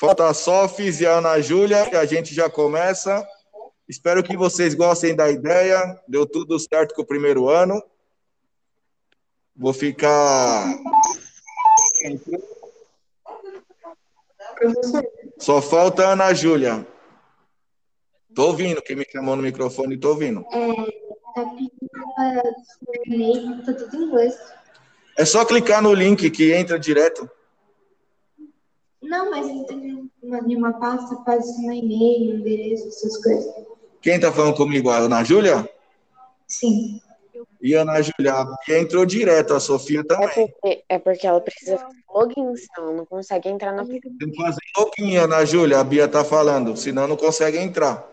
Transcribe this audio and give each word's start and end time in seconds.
Falta 0.00 0.30
a 0.30 0.32
Sofis 0.32 1.02
e 1.02 1.06
a 1.06 1.18
Ana 1.18 1.42
Júlia, 1.42 1.86
e 1.92 1.94
a 1.94 2.06
gente 2.06 2.34
já 2.34 2.48
começa. 2.48 3.22
Espero 3.86 4.22
que 4.22 4.34
vocês 4.34 4.72
gostem 4.72 5.14
da 5.14 5.30
ideia. 5.30 6.00
Deu 6.08 6.24
tudo 6.24 6.58
certo 6.58 6.94
com 6.94 7.02
o 7.02 7.06
primeiro 7.06 7.50
ano. 7.50 7.82
Vou 9.54 9.74
ficar. 9.74 10.74
Só 15.38 15.60
falta 15.60 16.06
a 16.06 16.12
Ana 16.12 16.32
Júlia. 16.32 16.86
Tô 18.34 18.46
ouvindo, 18.46 18.80
quem 18.80 18.96
me 18.96 19.04
chamou 19.04 19.36
no 19.36 19.42
microfone, 19.42 19.98
tô 19.98 20.12
ouvindo. 20.12 20.46
É, 20.50 20.76
tá 21.34 21.44
tá 23.66 23.74
tudo 23.74 23.96
em 23.96 24.02
inglês. 24.06 24.34
É 25.18 25.26
só 25.26 25.44
clicar 25.44 25.82
no 25.82 25.92
link 25.92 26.30
que 26.30 26.54
entra 26.54 26.78
direto. 26.78 27.30
Não, 29.10 29.28
mas 29.28 29.48
ele 29.48 29.64
tem 29.64 30.08
uma, 30.22 30.38
uma 30.38 30.72
pasta, 30.74 31.16
faz 31.24 31.44
no 31.58 31.72
e-mail, 31.72 32.36
endereço, 32.36 32.86
essas 32.86 33.20
coisas. 33.20 33.52
Quem 34.00 34.20
tá 34.20 34.30
falando 34.30 34.54
comigo? 34.54 34.88
A 34.88 34.98
Ana 34.98 35.24
Júlia? 35.24 35.68
Sim. 36.46 37.00
E 37.60 37.74
a 37.76 37.82
Ana 37.82 38.00
Júlia, 38.00 38.34
a 38.34 38.44
Bia 38.44 38.78
entrou 38.78 39.04
direto, 39.04 39.52
a 39.52 39.58
Sofia 39.58 40.00
É 40.00 40.04
também. 40.04 40.28
porque, 40.28 40.84
é 40.88 40.98
porque 41.00 41.26
ela 41.26 41.40
precisa 41.40 41.76
fazer 41.76 41.96
login, 42.08 42.54
senão 42.56 42.88
ela 42.88 42.96
não 42.98 43.04
consegue 43.06 43.48
entrar 43.48 43.72
na. 43.72 43.84
Tem 43.84 44.00
que 44.00 44.36
fazer 44.36 44.60
login, 44.78 45.16
Ana 45.16 45.44
Júlia, 45.44 45.80
a 45.80 45.84
Bia 45.84 46.06
tá 46.06 46.24
falando, 46.24 46.76
senão 46.76 47.08
não 47.08 47.16
consegue 47.16 47.58
entrar. 47.58 48.08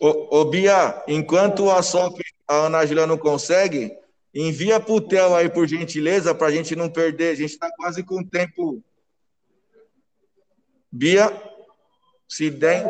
Ô, 0.00 0.40
ô 0.40 0.44
Bia, 0.46 1.00
enquanto 1.06 1.70
a 1.70 1.80
Sofia, 1.80 2.24
a 2.48 2.66
Ana 2.66 2.84
Júlia 2.84 3.06
não 3.06 3.16
consegue, 3.16 3.96
envia 4.34 4.80
pro 4.80 5.00
Theo 5.00 5.34
aí, 5.34 5.48
por 5.48 5.66
gentileza, 5.66 6.34
pra 6.34 6.50
gente 6.50 6.76
não 6.76 6.88
perder. 6.88 7.32
A 7.32 7.36
gente 7.36 7.58
tá 7.58 7.70
quase 7.76 8.02
com 8.02 8.24
tempo. 8.24 8.82
Bia, 10.90 11.32
se 12.28 12.50
der. 12.50 12.84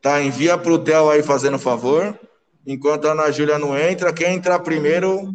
Tá, 0.00 0.22
envia 0.22 0.56
pro 0.56 0.78
Theo 0.78 1.10
aí 1.10 1.22
fazendo 1.22 1.58
favor. 1.58 2.18
Enquanto 2.66 3.06
a 3.06 3.12
Ana 3.12 3.30
Júlia 3.30 3.58
não 3.58 3.76
entra, 3.76 4.12
quem 4.12 4.34
entrar 4.34 4.58
primeiro 4.60 5.32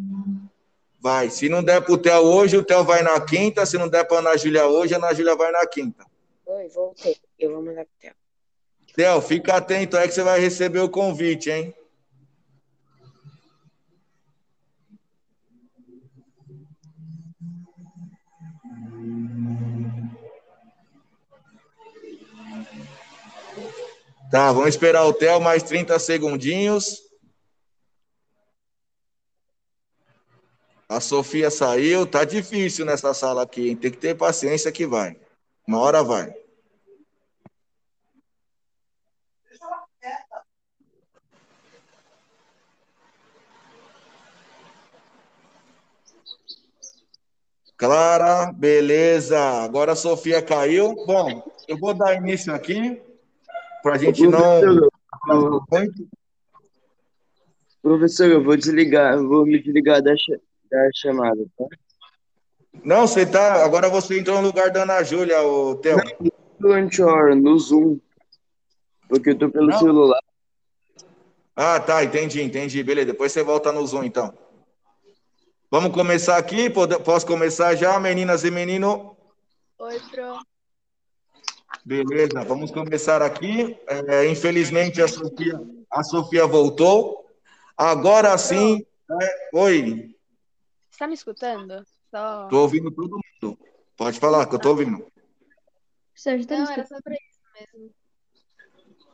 vai. 1.02 1.30
Se 1.30 1.50
não 1.50 1.64
der 1.64 1.82
pro 1.82 1.98
Theo 1.98 2.22
hoje, 2.22 2.56
o 2.58 2.64
Theo 2.64 2.84
vai 2.84 3.02
na 3.02 3.20
quinta. 3.20 3.66
Se 3.66 3.78
não 3.78 3.90
der 3.90 4.06
pra 4.06 4.20
Ana 4.20 4.38
Júlia 4.38 4.68
hoje, 4.68 4.94
a 4.94 4.98
Ana 4.98 5.14
Júlia 5.14 5.36
vai 5.36 5.52
na 5.52 5.66
quinta. 5.66 6.06
Oi, 6.46 6.68
voltei. 6.70 7.18
Eu 7.38 7.52
vou 7.52 7.64
mandar 7.64 7.86
pro 7.86 7.94
Theo. 8.00 8.14
Theo, 8.96 9.22
fica 9.22 9.56
atento 9.56 9.98
aí 9.98 10.08
que 10.08 10.14
você 10.14 10.22
vai 10.22 10.40
receber 10.40 10.80
o 10.80 10.90
convite, 10.90 11.50
hein? 11.50 11.74
Tá, 24.34 24.52
vamos 24.52 24.70
esperar 24.70 25.06
o 25.06 25.14
Theo 25.14 25.40
mais 25.40 25.62
30 25.62 26.00
segundinhos. 26.00 27.04
A 30.90 31.00
Sofia 31.00 31.52
saiu, 31.52 32.08
tá 32.08 32.24
difícil 32.26 32.84
nessa 32.84 33.14
sala 33.14 33.44
aqui, 33.44 33.70
hein? 33.70 33.76
Tem 33.76 33.92
que 33.92 33.98
ter 33.98 34.16
paciência 34.16 34.72
que 34.72 34.88
vai. 34.88 35.16
Uma 35.68 35.80
hora 35.82 36.02
vai. 36.02 36.34
Clara, 47.78 48.52
beleza. 48.52 49.40
Agora 49.64 49.92
a 49.92 49.96
Sofia 49.96 50.42
caiu. 50.42 50.96
Bom, 51.06 51.54
eu 51.68 51.78
vou 51.78 51.94
dar 51.94 52.16
início 52.16 52.52
aqui 52.52 53.00
para 53.84 53.96
a 53.96 53.98
gente 53.98 54.26
não. 54.26 54.62
Muito. 55.70 56.08
Professor, 57.82 58.28
eu 58.28 58.42
vou 58.42 58.56
desligar, 58.56 59.16
eu 59.16 59.28
vou 59.28 59.46
me 59.46 59.62
desligar 59.62 60.02
da, 60.02 60.14
da 60.72 60.90
chamada, 60.96 61.46
tá? 61.58 61.66
Não, 62.84 63.06
você 63.06 63.26
tá. 63.26 63.64
Agora 63.64 63.90
você 63.90 64.18
entrou 64.18 64.42
no 64.42 64.48
lugar 64.48 64.72
da 64.72 64.84
Ana 64.84 65.04
Júlia, 65.04 65.42
o 65.44 65.76
Theo. 65.76 65.98
No 66.60 67.60
Zoom, 67.60 68.00
porque 69.10 69.32
eu 69.32 69.38
tô 69.38 69.50
pelo 69.50 69.68
Não. 69.68 69.80
celular. 69.80 70.22
Ah, 71.56 71.80
tá, 71.80 72.04
entendi, 72.04 72.42
entendi. 72.42 72.82
Beleza, 72.82 73.08
depois 73.08 73.32
você 73.32 73.44
volta 73.44 73.72
no 73.72 73.86
Zoom, 73.86 74.06
então. 74.06 74.34
Vamos 75.70 75.94
começar 75.94 76.38
aqui? 76.38 76.70
Posso 76.70 77.28
começar 77.28 77.76
já, 77.76 78.00
meninas 78.00 78.46
e 78.46 78.52
menino? 78.52 79.18
Oi, 79.78 80.00
Pro. 80.10 80.40
Beleza, 81.86 82.44
vamos 82.46 82.72
começar 82.72 83.22
aqui. 83.22 83.78
É, 83.88 84.28
infelizmente, 84.30 85.02
a 85.02 85.08
Sofia, 85.08 85.60
a 85.92 86.04
Sofia 86.04 86.48
voltou. 86.48 87.30
Agora 87.76 88.38
sim. 88.38 88.86
é, 89.22 89.50
oi, 89.54 90.16
Você 90.90 91.00
tá 91.00 91.08
me 91.08 91.14
escutando? 91.14 91.84
Só... 92.10 92.48
tô 92.48 92.62
ouvindo 92.62 92.90
todo 92.92 93.20
mundo. 93.42 93.60
Pode 93.98 94.20
falar, 94.20 94.46
que 94.46 94.56
eu 94.56 94.60
tô 94.60 94.70
ouvindo. 94.70 95.06
Sérgio, 96.16 96.48
tá 96.48 96.58
Não, 96.58 96.72
era 96.72 96.82
escutando? 96.82 96.98
só 96.98 97.04
pra 97.04 97.14
isso 97.14 97.74
mesmo. 97.76 97.92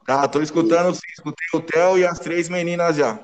Tá, 0.05 0.27
tô 0.27 0.41
escutando 0.41 0.93
sim. 0.93 1.01
Escutei 1.11 1.47
o 1.53 1.61
Theo 1.61 1.97
e 1.97 2.05
as 2.05 2.19
três 2.19 2.49
meninas 2.49 2.95
já. 2.95 3.19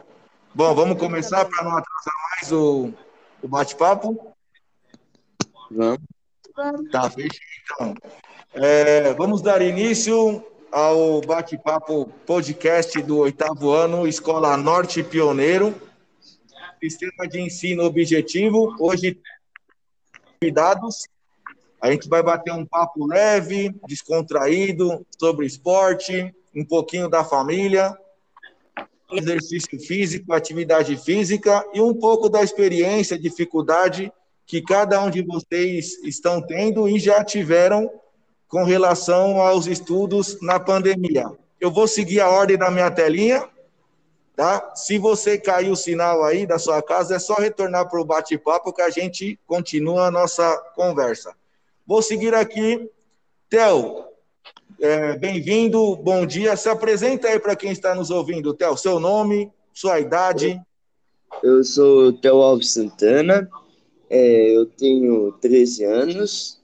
Bom, 0.53 0.73
vamos 0.73 0.97
começar 0.97 1.45
para 1.45 1.63
não 1.63 1.77
atrasar 1.77 2.13
mais 2.31 2.51
o, 2.51 2.93
o 3.43 3.47
bate-papo? 3.47 4.33
Vamos. 5.69 5.99
Tá, 6.91 7.09
fechado 7.09 7.39
então. 7.63 7.93
É, 8.57 9.13
vamos 9.15 9.41
dar 9.41 9.61
início 9.61 10.41
ao 10.71 11.19
bate-papo 11.19 12.05
podcast 12.25 13.01
do 13.01 13.17
oitavo 13.17 13.71
ano, 13.71 14.07
Escola 14.07 14.55
Norte 14.55 15.03
Pioneiro, 15.03 15.75
Sistema 16.81 17.27
de 17.27 17.41
Ensino 17.41 17.83
Objetivo. 17.83 18.73
Hoje, 18.79 19.19
convidados, 20.39 21.05
a 21.81 21.91
gente 21.91 22.07
vai 22.07 22.23
bater 22.23 22.53
um 22.53 22.65
papo 22.65 23.05
leve, 23.05 23.75
descontraído, 23.89 25.05
sobre 25.19 25.45
esporte, 25.45 26.33
um 26.55 26.63
pouquinho 26.63 27.09
da 27.09 27.25
família, 27.25 27.93
exercício 29.11 29.77
físico, 29.81 30.31
atividade 30.31 30.95
física 30.95 31.61
e 31.73 31.81
um 31.81 31.93
pouco 31.93 32.29
da 32.29 32.41
experiência, 32.41 33.19
dificuldade 33.19 34.09
que 34.45 34.61
cada 34.61 35.03
um 35.03 35.09
de 35.09 35.21
vocês 35.23 36.01
estão 36.05 36.41
tendo 36.41 36.87
e 36.87 36.97
já 36.97 37.21
tiveram 37.21 37.91
com 38.47 38.63
relação 38.63 39.41
aos 39.41 39.67
estudos 39.67 40.39
na 40.41 40.59
pandemia. 40.59 41.31
Eu 41.59 41.71
vou 41.71 41.87
seguir 41.87 42.19
a 42.19 42.29
ordem 42.29 42.57
da 42.57 42.69
minha 42.69 42.91
telinha, 42.91 43.47
tá? 44.35 44.73
Se 44.75 44.97
você 44.97 45.37
cair 45.37 45.71
o 45.71 45.75
sinal 45.75 46.23
aí 46.23 46.45
da 46.45 46.59
sua 46.59 46.81
casa, 46.81 47.15
é 47.15 47.19
só 47.19 47.35
retornar 47.35 47.89
para 47.89 47.99
o 47.99 48.05
bate-papo 48.05 48.73
que 48.73 48.81
a 48.81 48.89
gente 48.89 49.39
continua 49.47 50.07
a 50.07 50.11
nossa 50.11 50.57
conversa. 50.75 51.33
Vou 51.87 52.01
seguir 52.01 52.33
aqui. 52.33 52.89
Theo, 53.49 54.05
é, 54.79 55.17
bem-vindo, 55.17 55.95
bom 55.97 56.25
dia. 56.25 56.55
Se 56.57 56.67
apresenta 56.67 57.27
aí 57.27 57.39
para 57.39 57.55
quem 57.55 57.71
está 57.71 57.95
nos 57.95 58.09
ouvindo, 58.09 58.53
Theo, 58.53 58.77
seu 58.77 58.99
nome, 58.99 59.51
sua 59.73 59.99
idade. 59.99 60.61
Eu 61.43 61.63
sou 61.63 62.13
Theo 62.13 62.41
Alves 62.41 62.73
Santana, 62.73 63.49
é, 64.09 64.55
eu 64.55 64.65
tenho 64.65 65.31
13 65.33 65.83
anos 65.83 66.61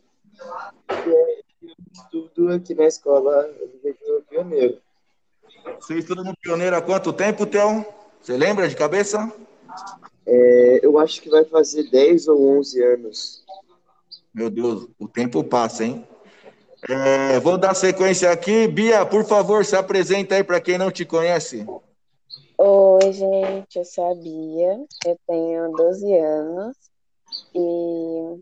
estudo 1.93 2.49
aqui 2.49 2.73
na 2.73 2.85
escola 2.85 3.49
Objetivo 3.61 4.21
Pioneiro. 4.29 4.77
Você 5.79 5.95
estuda 5.99 6.23
no 6.23 6.35
Pioneiro 6.37 6.75
há 6.75 6.81
quanto 6.81 7.13
tempo, 7.13 7.45
Theo? 7.45 7.85
Você 8.21 8.37
lembra 8.37 8.67
de 8.67 8.75
cabeça? 8.75 9.31
É, 10.25 10.79
eu 10.85 10.97
acho 10.99 11.21
que 11.21 11.29
vai 11.29 11.43
fazer 11.45 11.89
10 11.89 12.27
ou 12.27 12.59
11 12.59 12.83
anos. 12.83 13.43
Meu 14.33 14.49
Deus, 14.49 14.87
o 14.99 15.07
tempo 15.07 15.43
passa, 15.43 15.83
hein? 15.83 16.07
É, 16.89 17.39
vou 17.39 17.57
dar 17.57 17.75
sequência 17.75 18.31
aqui. 18.31 18.67
Bia, 18.67 19.05
por 19.05 19.25
favor, 19.25 19.65
se 19.65 19.75
apresenta 19.75 20.35
aí 20.35 20.43
para 20.43 20.61
quem 20.61 20.77
não 20.77 20.91
te 20.91 21.05
conhece. 21.05 21.65
Oi, 22.57 23.11
gente, 23.11 23.77
eu 23.77 23.85
sou 23.85 24.11
a 24.11 24.15
Bia, 24.15 24.85
eu 25.05 25.19
tenho 25.27 25.71
12 25.71 26.15
anos 26.15 26.77
e 27.55 28.39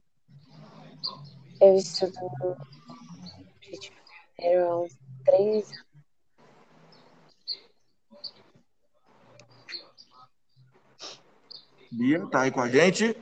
eu 1.62 1.76
estudo 1.76 2.14
3 4.40 5.72
anos. 5.72 5.90
Bia, 11.92 12.26
tá 12.28 12.42
aí 12.42 12.52
com 12.52 12.62
a 12.62 12.70
gente? 12.70 13.16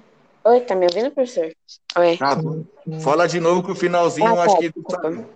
Oi, 0.44 0.62
tá 0.62 0.76
me 0.76 0.86
ouvindo, 0.86 1.12
professor? 1.12 1.52
Oi. 1.98 2.18
Tá, 2.18 2.38
fala 3.02 3.28
de 3.28 3.40
novo 3.40 3.64
que 3.64 3.72
o 3.72 3.76
finalzinho 3.76 4.28
Ah, 4.28 4.36
eu 4.36 4.42
acho 4.42 4.54
tá, 4.56 4.60
que. 4.60 4.72
desculpa. 4.72 5.30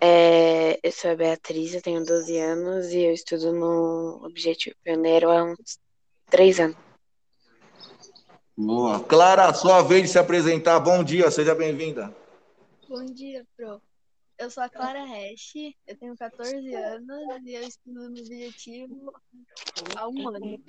É, 0.00 0.78
eu 0.82 0.92
sou 0.92 1.10
a 1.10 1.16
Beatriz, 1.16 1.74
eu 1.74 1.82
tenho 1.82 2.04
12 2.04 2.38
anos 2.38 2.86
e 2.92 3.00
eu 3.00 3.12
estudo 3.12 3.52
no 3.52 4.20
Objetivo 4.24 4.76
Pioneiro 4.84 5.30
há 5.30 5.42
uns 5.44 5.78
3 6.30 6.60
anos. 6.60 6.76
Boa. 8.56 9.00
Clara, 9.00 9.52
sua 9.54 9.82
vez 9.82 10.02
de 10.02 10.08
se 10.08 10.18
apresentar. 10.18 10.78
Bom 10.80 11.02
dia, 11.02 11.30
seja 11.30 11.54
bem-vinda. 11.54 12.14
Bom 12.88 13.04
dia, 13.06 13.44
Pro. 13.56 13.80
Eu 14.38 14.48
sou 14.50 14.62
a 14.62 14.68
Clara 14.68 15.02
Hash, 15.02 15.74
eu 15.84 15.96
tenho 15.96 16.16
14 16.16 16.72
anos 16.72 17.42
e 17.44 17.54
eu 17.54 17.62
estudo 17.62 17.94
no 17.94 18.06
objetivo 18.06 19.12
há 19.96 20.08
um 20.08 20.28
ano. 20.28 20.62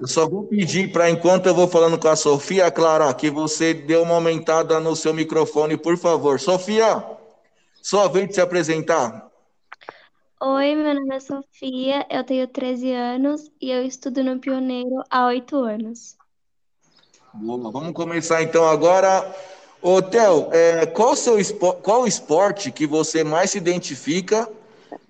Eu 0.00 0.06
só 0.06 0.28
vou 0.28 0.46
pedir 0.46 0.92
para, 0.92 1.10
enquanto 1.10 1.46
eu 1.46 1.54
vou 1.54 1.66
falando 1.66 1.98
com 1.98 2.06
a 2.06 2.14
Sofia, 2.14 2.70
Clara, 2.70 3.12
que 3.12 3.28
você 3.28 3.74
dê 3.74 3.96
uma 3.96 4.14
aumentada 4.14 4.78
no 4.78 4.94
seu 4.94 5.12
microfone, 5.12 5.76
por 5.76 5.98
favor. 5.98 6.38
Sofia, 6.38 7.04
só 7.82 8.08
vem 8.08 8.28
de 8.28 8.34
se 8.34 8.40
apresentar. 8.40 9.28
Oi, 10.40 10.76
meu 10.76 10.94
nome 10.94 11.16
é 11.16 11.18
Sofia, 11.18 12.06
eu 12.08 12.22
tenho 12.22 12.46
13 12.46 12.92
anos 12.92 13.50
e 13.60 13.68
eu 13.68 13.84
estudo 13.84 14.22
no 14.22 14.38
Pioneiro 14.38 15.02
há 15.10 15.26
8 15.26 15.56
anos. 15.56 16.16
Boa, 17.34 17.70
vamos 17.72 17.92
começar 17.94 18.42
então 18.44 18.64
agora. 18.64 19.34
Ô, 19.82 20.02
Theo, 20.02 20.48
é, 20.52 20.84
qual, 20.84 21.16
seu, 21.16 21.36
qual 21.82 22.02
o 22.02 22.06
esporte 22.06 22.70
que 22.70 22.86
você 22.86 23.24
mais 23.24 23.52
se 23.52 23.58
identifica 23.58 24.46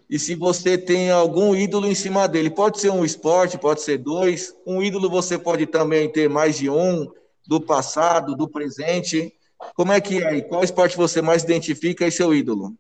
e 0.09 0.17
se 0.17 0.37
você 0.37 0.79
tem 0.79 1.11
algum 1.11 1.57
ídolo 1.57 1.89
em 1.89 1.95
cima 1.95 2.29
dele? 2.29 2.51
Pode 2.51 2.81
ser 2.81 2.91
um 2.91 3.05
esporte, 3.05 3.59
pode 3.59 3.81
ser 3.81 3.99
dois. 3.99 4.55
Um 4.65 4.81
ídolo 4.81 5.11
você 5.11 5.37
pode 5.37 5.67
também 5.67 6.09
ter 6.09 6.29
mais 6.29 6.57
de 6.57 6.71
um, 6.71 7.09
do 7.49 7.61
passado, 7.61 8.37
do 8.37 8.49
presente. 8.49 9.35
Como 9.75 9.91
é 9.91 10.01
que 10.01 10.23
é? 10.23 10.37
E 10.37 10.43
Qual 10.43 10.63
esporte 10.63 10.97
você 10.97 11.21
mais 11.21 11.43
identifica 11.43 12.07
e 12.07 12.13
seu 12.13 12.33
ídolo? 12.33 12.73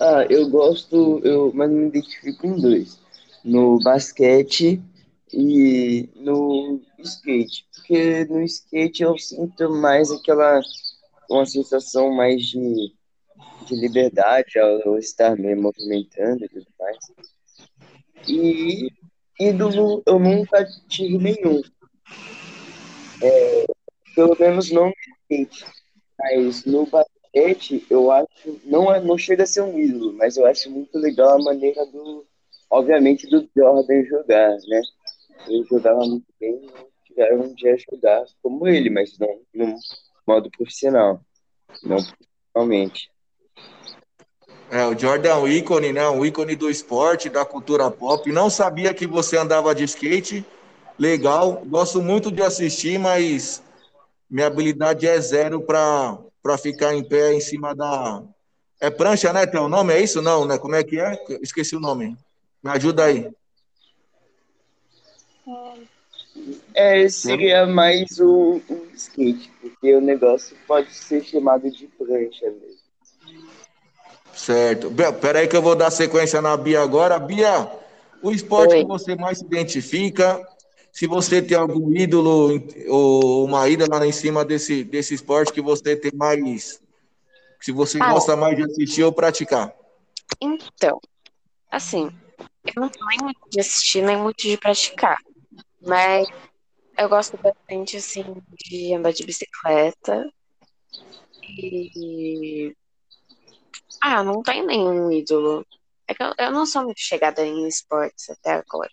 Ah, 0.00 0.26
eu 0.30 0.48
gosto, 0.48 1.20
eu, 1.22 1.52
mas 1.54 1.70
me 1.70 1.88
identifico 1.88 2.46
em 2.46 2.58
dois. 2.58 2.98
No 3.44 3.78
basquete 3.80 4.80
e 5.32 6.08
no 6.14 6.80
skate. 6.98 7.66
Porque 7.74 8.24
no 8.26 8.42
skate 8.42 9.02
eu 9.02 9.18
sinto 9.18 9.70
mais 9.70 10.10
aquela, 10.10 10.60
uma 11.30 11.46
sensação 11.46 12.14
mais 12.14 12.42
de, 12.42 12.94
de 13.66 13.76
liberdade 13.76 14.58
ao 14.58 14.98
estar 14.98 15.36
me 15.36 15.54
movimentando 15.54 16.44
e 16.44 16.48
tudo 16.48 16.66
mais. 16.78 16.98
E 18.28 18.88
ídolo 19.38 20.02
eu 20.06 20.18
nunca 20.18 20.66
tive 20.88 21.18
nenhum. 21.18 21.60
É, 23.22 23.66
pelo 24.14 24.36
menos 24.38 24.70
não 24.70 24.86
no 24.86 24.94
skate. 25.22 25.64
Mas 26.18 26.64
no 26.64 26.86
basquete, 26.86 27.86
eu 27.90 28.10
acho, 28.10 28.60
não, 28.64 28.92
é, 28.92 29.00
não 29.00 29.18
chega 29.18 29.42
a 29.42 29.46
ser 29.46 29.60
um 29.60 29.78
ídolo, 29.78 30.14
mas 30.14 30.36
eu 30.36 30.46
acho 30.46 30.70
muito 30.70 30.98
legal 30.98 31.34
a 31.34 31.44
maneira 31.44 31.84
do, 31.84 32.24
obviamente, 32.70 33.28
do 33.28 33.46
Jordan 33.54 34.02
jogar, 34.04 34.56
né? 34.66 34.80
Ele 35.46 35.64
jogava 35.68 36.00
muito 36.00 36.26
bem, 36.40 36.60
não 36.60 36.86
tiveram 37.04 37.40
um 37.42 37.54
dia 37.54 37.76
jogar 37.78 38.24
como 38.42 38.66
ele, 38.66 38.90
mas 38.90 39.18
não 39.18 39.40
no 39.54 39.76
modo 40.26 40.50
profissional, 40.50 41.20
não 41.82 41.96
profissionalmente. 41.96 43.10
É, 44.70 44.84
o 44.84 44.98
Jordan 44.98 45.46
é 45.46 45.48
ícone, 45.50 45.92
né? 45.92 46.08
Um 46.08 46.24
ícone 46.24 46.56
do 46.56 46.68
esporte, 46.68 47.28
da 47.28 47.44
cultura 47.44 47.90
pop. 47.90 48.30
Não 48.32 48.50
sabia 48.50 48.92
que 48.92 49.06
você 49.06 49.36
andava 49.36 49.74
de 49.74 49.84
skate. 49.84 50.44
Legal. 50.98 51.62
Gosto 51.66 52.02
muito 52.02 52.32
de 52.32 52.42
assistir, 52.42 52.98
mas 52.98 53.62
minha 54.28 54.48
habilidade 54.48 55.06
é 55.06 55.20
zero 55.20 55.60
para 55.60 56.58
ficar 56.58 56.94
em 56.94 57.04
pé 57.04 57.32
em 57.32 57.40
cima 57.40 57.74
da. 57.74 58.22
É 58.80 58.90
prancha, 58.90 59.32
né? 59.32 59.46
Tem 59.46 59.60
o 59.60 59.68
nome? 59.68 59.94
É 59.94 60.00
isso? 60.00 60.20
Não, 60.20 60.44
né? 60.44 60.58
Como 60.58 60.74
é 60.74 60.82
que 60.82 60.98
é? 60.98 61.16
Esqueci 61.40 61.76
o 61.76 61.80
nome. 61.80 62.16
Me 62.62 62.70
ajuda 62.70 63.04
aí. 63.04 63.30
É, 66.74 67.08
seria 67.08 67.66
mais 67.66 68.18
o, 68.20 68.60
o 68.68 68.88
skate, 68.94 69.50
porque 69.60 69.94
o 69.94 70.00
negócio 70.00 70.56
pode 70.66 70.92
ser 70.92 71.24
chamado 71.24 71.70
de 71.70 71.86
prancha 71.86 72.46
mesmo. 72.50 72.76
Certo. 74.34 74.90
Bel, 74.90 75.14
Peraí 75.14 75.48
que 75.48 75.56
eu 75.56 75.62
vou 75.62 75.74
dar 75.74 75.90
sequência 75.90 76.42
na 76.42 76.56
Bia 76.56 76.82
agora. 76.82 77.18
Bia, 77.18 77.70
o 78.22 78.30
esporte 78.30 78.74
Oi. 78.74 78.82
que 78.82 78.86
você 78.86 79.14
mais 79.16 79.38
se 79.38 79.44
identifica, 79.44 80.46
se 80.92 81.06
você 81.06 81.40
tem 81.40 81.56
algum 81.56 81.90
ídolo 81.94 82.62
ou 82.88 83.44
uma 83.44 83.66
ídola 83.68 84.06
em 84.06 84.12
cima 84.12 84.44
desse, 84.44 84.84
desse 84.84 85.14
esporte 85.14 85.52
que 85.52 85.62
você 85.62 85.96
tem 85.96 86.12
mais, 86.14 86.82
se 87.60 87.72
você 87.72 87.98
Ah. 88.00 88.12
gosta 88.12 88.36
mais 88.36 88.56
de 88.56 88.64
assistir 88.64 89.04
ou 89.04 89.12
praticar. 89.12 89.74
Então, 90.40 91.00
assim, 91.70 92.10
eu 92.66 92.72
não 92.76 92.90
sou 92.92 93.06
nem 93.08 93.18
muito 93.22 93.40
de 93.50 93.60
assistir, 93.60 94.02
nem 94.02 94.18
muito 94.18 94.42
de 94.42 94.56
praticar. 94.58 95.16
Mas 95.86 96.28
eu 96.98 97.08
gosto 97.08 97.36
bastante, 97.36 97.96
assim, 97.96 98.24
de 98.64 98.94
andar 98.94 99.12
de 99.12 99.24
bicicleta. 99.24 100.28
E. 101.42 102.74
Ah, 104.02 104.22
não 104.24 104.42
tem 104.42 104.66
nenhum 104.66 105.10
ídolo. 105.12 105.64
É 106.08 106.14
que 106.14 106.22
eu, 106.22 106.32
eu 106.38 106.50
não 106.50 106.66
sou 106.66 106.84
muito 106.84 107.00
chegada 107.00 107.44
em 107.44 107.66
esportes 107.66 108.30
até 108.30 108.54
agora. 108.54 108.90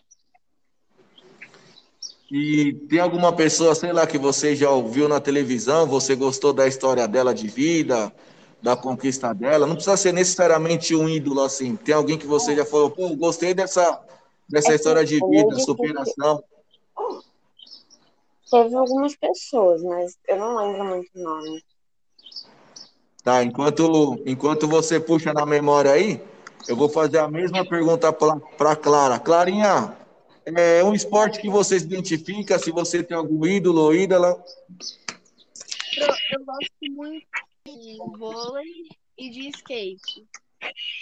E 2.32 2.74
tem 2.90 3.00
alguma 3.00 3.32
pessoa, 3.36 3.76
sei 3.76 3.94
lá, 3.94 4.08
que 4.08 4.18
você 4.18 4.56
já 4.56 4.70
ouviu 4.70 5.08
na 5.08 5.20
televisão, 5.20 5.86
você 5.86 6.16
gostou 6.16 6.52
da 6.52 6.68
história 6.68 7.08
dela 7.08 7.34
de 7.34 7.48
vida, 7.48 8.12
da 8.62 8.76
conquista 8.76 9.34
dela? 9.34 9.68
Não 9.68 9.76
precisa 9.76 9.98
ser 9.98 10.14
necessariamente 10.14 10.96
um 10.96 11.08
ídolo 11.08 11.42
assim. 11.42 11.76
Tem 11.76 11.94
alguém 11.94 12.18
que 12.18 12.26
você 12.26 12.56
já 12.56 12.66
falou, 12.66 12.90
pô, 12.90 13.16
gostei 13.16 13.54
dessa, 13.54 14.02
dessa 14.50 14.72
É 14.72 14.76
história 14.76 15.06
de 15.06 15.18
é 15.18 15.28
vida, 15.28 15.60
superação. 15.60 16.44
Teve 18.50 18.76
algumas 18.76 19.16
pessoas, 19.16 19.82
mas 19.82 20.18
eu 20.28 20.38
não 20.38 20.56
lembro 20.56 20.86
muito 20.86 21.10
o 21.16 21.24
nome. 21.24 21.64
Tá, 23.24 23.44
enquanto, 23.44 24.22
enquanto 24.26 24.68
você 24.68 25.00
puxa 25.00 25.34
na 25.34 25.46
memória 25.46 25.92
aí, 25.92 26.22
eu 26.68 26.76
vou 26.76 26.90
fazer 26.90 27.20
a 27.20 27.28
mesma 27.28 27.66
pergunta 27.66 28.12
para 28.12 28.76
Clara. 28.76 29.18
Clarinha, 29.18 29.98
é 30.46 30.84
um 30.84 30.94
esporte 30.94 31.40
que 31.40 31.50
você 31.50 31.80
se 31.80 31.86
identifica, 31.86 32.60
se 32.60 32.70
você 32.70 33.02
tem 33.02 33.16
algum 33.16 33.46
ídolo 33.46 33.82
ou 33.82 33.96
ídola? 33.96 34.36
Pro, 35.96 36.16
eu 36.32 36.46
gosto 36.46 36.70
muito 36.92 37.26
de 37.66 37.98
vôlei 38.18 38.90
e 39.18 39.30
de 39.30 39.50
skate. 39.50 40.28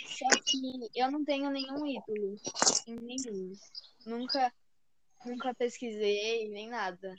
Só 0.06 0.28
que 0.46 0.90
eu 0.96 1.12
não 1.12 1.26
tenho 1.26 1.50
nenhum 1.50 1.86
ídolo 1.86 2.38
em 2.88 2.96
nenhum. 2.96 3.54
Nunca, 4.06 4.52
nunca 5.26 5.54
pesquisei, 5.54 6.50
nem 6.50 6.70
nada. 6.70 7.16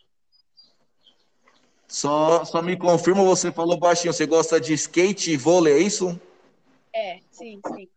Só, 1.89 2.45
só 2.45 2.63
me 2.63 2.77
confirma, 2.77 3.23
você 3.23 3.53
falou 3.53 3.77
baixinho, 3.77 4.15
você 4.15 4.27
gosta 4.27 4.61
de 4.61 4.73
skate 4.73 5.33
e 5.33 5.37
vôlei, 5.37 5.75
é 5.75 5.79
isso? 5.79 6.19
É, 6.95 7.19
sim, 7.31 7.61
sim. 7.75 7.89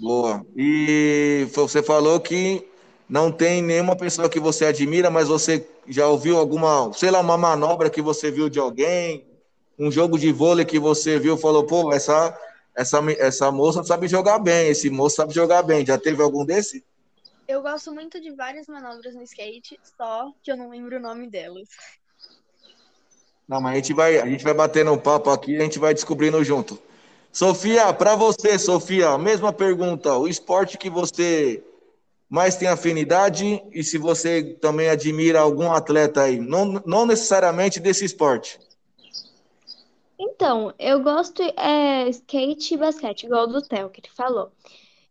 Boa. 0.00 0.46
E 0.56 1.48
você 1.52 1.82
falou 1.82 2.20
que 2.20 2.64
não 3.08 3.32
tem 3.32 3.60
nenhuma 3.60 3.96
pessoa 3.96 4.28
que 4.28 4.38
você 4.38 4.66
admira, 4.66 5.10
mas 5.10 5.26
você 5.26 5.68
já 5.88 6.06
ouviu 6.06 6.38
alguma, 6.38 6.92
sei 6.92 7.10
lá, 7.10 7.18
uma 7.18 7.36
manobra 7.36 7.90
que 7.90 8.00
você 8.00 8.30
viu 8.30 8.48
de 8.48 8.60
alguém, 8.60 9.26
um 9.76 9.90
jogo 9.90 10.16
de 10.16 10.30
vôlei 10.30 10.64
que 10.64 10.78
você 10.78 11.18
viu, 11.18 11.36
falou, 11.36 11.66
pô, 11.66 11.92
essa, 11.92 12.38
essa, 12.76 13.00
essa 13.18 13.50
moça 13.50 13.82
sabe 13.82 14.06
jogar 14.06 14.38
bem, 14.38 14.68
esse 14.68 14.88
moço 14.90 15.16
sabe 15.16 15.34
jogar 15.34 15.62
bem. 15.64 15.84
Já 15.84 15.98
teve 15.98 16.22
algum 16.22 16.44
desse? 16.44 16.84
Eu 17.50 17.62
gosto 17.62 17.92
muito 17.92 18.20
de 18.20 18.30
várias 18.30 18.68
manobras 18.68 19.12
no 19.12 19.24
skate, 19.24 19.76
só 19.96 20.32
que 20.40 20.52
eu 20.52 20.56
não 20.56 20.70
lembro 20.70 20.98
o 20.98 21.00
nome 21.00 21.28
delas. 21.28 21.68
Não, 23.48 23.60
mas 23.60 23.72
a 23.72 23.74
gente 23.74 23.92
vai, 23.92 24.20
a 24.20 24.26
gente 24.26 24.44
vai 24.44 24.54
batendo 24.54 24.92
um 24.92 24.98
papo 24.98 25.30
aqui, 25.30 25.56
a 25.56 25.62
gente 25.62 25.76
vai 25.76 25.92
descobrindo 25.92 26.44
junto. 26.44 26.80
Sofia, 27.32 27.92
para 27.92 28.14
você, 28.14 28.56
Sofia, 28.56 29.18
mesma 29.18 29.52
pergunta. 29.52 30.16
O 30.16 30.28
esporte 30.28 30.78
que 30.78 30.88
você 30.88 31.60
mais 32.28 32.54
tem 32.54 32.68
afinidade 32.68 33.60
e 33.72 33.82
se 33.82 33.98
você 33.98 34.56
também 34.60 34.88
admira 34.88 35.40
algum 35.40 35.72
atleta 35.72 36.22
aí, 36.22 36.38
não, 36.38 36.80
não 36.86 37.04
necessariamente 37.04 37.80
desse 37.80 38.04
esporte. 38.04 38.60
Então, 40.16 40.72
eu 40.78 41.02
gosto 41.02 41.42
é 41.58 42.08
skate 42.10 42.74
e 42.74 42.76
basquete, 42.76 43.24
igual 43.24 43.48
do 43.48 43.60
Theo 43.60 43.90
que 43.90 44.02
ele 44.02 44.14
falou. 44.14 44.52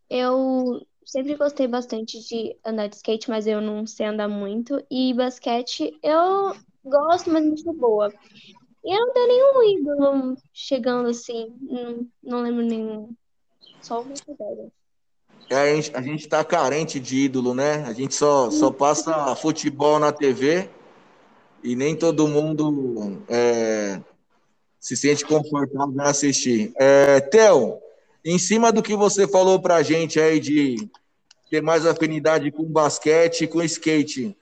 Eu 0.09 0.87
sempre 1.09 1.35
gostei 1.35 1.67
bastante 1.67 2.19
de 2.19 2.55
andar 2.63 2.87
de 2.87 2.95
skate, 2.95 3.29
mas 3.29 3.47
eu 3.47 3.59
não 3.59 3.85
sei 3.87 4.05
andar 4.05 4.27
muito. 4.27 4.83
E 4.91 5.11
basquete 5.13 5.97
eu 6.03 6.55
gosto, 6.83 7.31
mas 7.31 7.43
não 7.43 7.57
sou 7.57 7.73
boa. 7.73 8.13
E 8.85 8.95
eu 8.95 9.05
não 9.07 9.13
tenho 9.13 9.27
nenhum 9.27 9.79
ídolo 9.79 10.37
chegando 10.53 11.09
assim, 11.09 11.51
não, 11.59 12.07
não 12.23 12.41
lembro 12.43 12.63
nenhum. 12.63 13.11
Só 13.81 14.01
uma 14.01 14.13
ideia. 14.13 14.71
É, 15.49 15.55
a 15.55 15.75
gente, 15.75 15.97
a 15.97 16.01
gente 16.01 16.27
tá 16.29 16.45
carente 16.45 16.99
de 16.99 17.17
ídolo, 17.25 17.55
né? 17.55 17.83
A 17.87 17.93
gente 17.93 18.13
só, 18.13 18.51
só 18.51 18.69
passa 18.69 19.35
futebol 19.35 19.97
na 19.97 20.11
TV 20.11 20.69
e 21.63 21.75
nem 21.75 21.95
todo 21.95 22.27
mundo 22.27 23.19
é, 23.27 23.99
se 24.79 24.95
sente 24.95 25.25
confortável 25.25 25.91
em 25.91 26.01
assistir. 26.01 26.71
É, 26.75 27.19
Theo, 27.19 27.81
em 28.23 28.37
cima 28.37 28.71
do 28.71 28.83
que 28.83 28.95
você 28.95 29.27
falou 29.27 29.61
pra 29.61 29.83
gente 29.83 30.19
aí 30.19 30.39
de 30.39 30.89
ter 31.49 31.61
mais 31.61 31.85
afinidade 31.85 32.51
com 32.51 32.63
basquete 32.63 33.41
e 33.41 33.47
com 33.47 33.61
skate, 33.63 34.35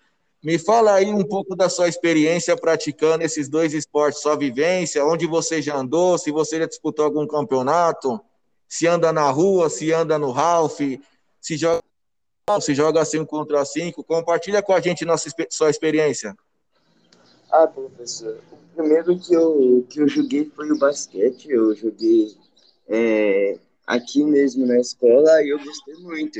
Me 0.44 0.60
fala 0.60 0.94
aí 0.94 1.08
um 1.08 1.24
pouco 1.24 1.56
da 1.56 1.68
sua 1.68 1.88
experiência 1.88 2.56
praticando 2.56 3.24
esses 3.24 3.50
dois 3.50 3.74
esportes, 3.74 4.22
sua 4.22 4.36
vivência, 4.36 5.04
onde 5.04 5.26
você 5.26 5.62
já 5.62 5.76
andou, 5.76 6.18
se 6.18 6.32
você 6.32 6.60
já 6.60 6.68
disputou 6.68 7.06
algum 7.06 7.26
campeonato, 7.26 8.22
se 8.68 8.86
anda 8.86 9.12
na 9.12 9.30
rua, 9.32 9.70
se 9.70 9.92
anda 9.92 10.18
no 10.20 10.32
Ralph, 10.32 10.80
se 11.42 11.58
joga, 11.58 11.82
se 12.62 12.76
joga 12.76 13.04
5 13.04 13.26
contra 13.26 13.66
5. 13.66 14.04
Compartilha 14.04 14.62
com 14.62 14.74
a 14.74 14.80
gente 14.80 15.06
nossa, 15.06 15.30
sua 15.50 15.70
experiência. 15.70 16.36
Ah, 17.52 17.68
professor, 17.68 18.38
o 18.52 18.58
primeiro 18.76 19.18
que 19.18 19.34
eu, 19.34 19.86
que 19.90 20.02
eu 20.02 20.08
joguei 20.08 20.52
foi 20.56 20.70
o 20.72 20.78
basquete. 20.78 21.50
Eu 21.50 21.74
joguei 21.76 22.38
é, 22.88 23.58
aqui 23.88 24.24
mesmo 24.24 24.66
na 24.68 24.78
escola 24.80 25.42
e 25.42 25.50
eu 25.50 25.60
gostei 25.64 25.96
muito. 25.96 26.40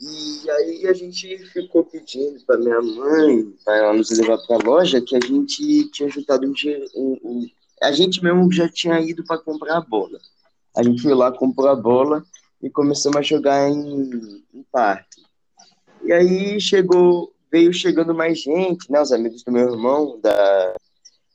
E 0.00 0.50
aí 0.50 0.86
a 0.88 0.92
gente 0.92 1.38
ficou 1.48 1.84
pedindo 1.84 2.40
para 2.44 2.58
minha 2.58 2.80
mãe, 2.80 3.54
para 3.64 3.76
ela 3.76 3.92
nos 3.92 4.10
levar 4.10 4.38
para 4.46 4.56
a 4.56 4.68
loja, 4.68 5.00
que 5.00 5.14
a 5.14 5.20
gente 5.20 5.88
tinha 5.90 6.08
juntado 6.08 6.46
um 6.46 6.52
dinheiro. 6.52 6.86
Um, 6.96 7.18
um, 7.22 7.50
a 7.80 7.92
gente 7.92 8.22
mesmo 8.22 8.50
já 8.50 8.68
tinha 8.68 8.98
ido 9.00 9.24
para 9.24 9.38
comprar 9.38 9.76
a 9.76 9.80
bola. 9.80 10.18
A 10.76 10.82
gente 10.82 11.02
foi 11.02 11.14
lá, 11.14 11.30
comprou 11.30 11.68
a 11.68 11.76
bola 11.76 12.24
e 12.60 12.68
começamos 12.68 13.16
a 13.18 13.22
jogar 13.22 13.70
em, 13.70 14.42
em 14.52 14.62
parque. 14.72 15.22
E 16.02 16.12
aí 16.12 16.60
chegou, 16.60 17.32
veio 17.52 17.72
chegando 17.72 18.12
mais 18.12 18.40
gente, 18.40 18.90
né? 18.90 19.00
Os 19.00 19.12
amigos 19.12 19.44
do 19.44 19.52
meu 19.52 19.72
irmão, 19.72 20.18
da, 20.20 20.74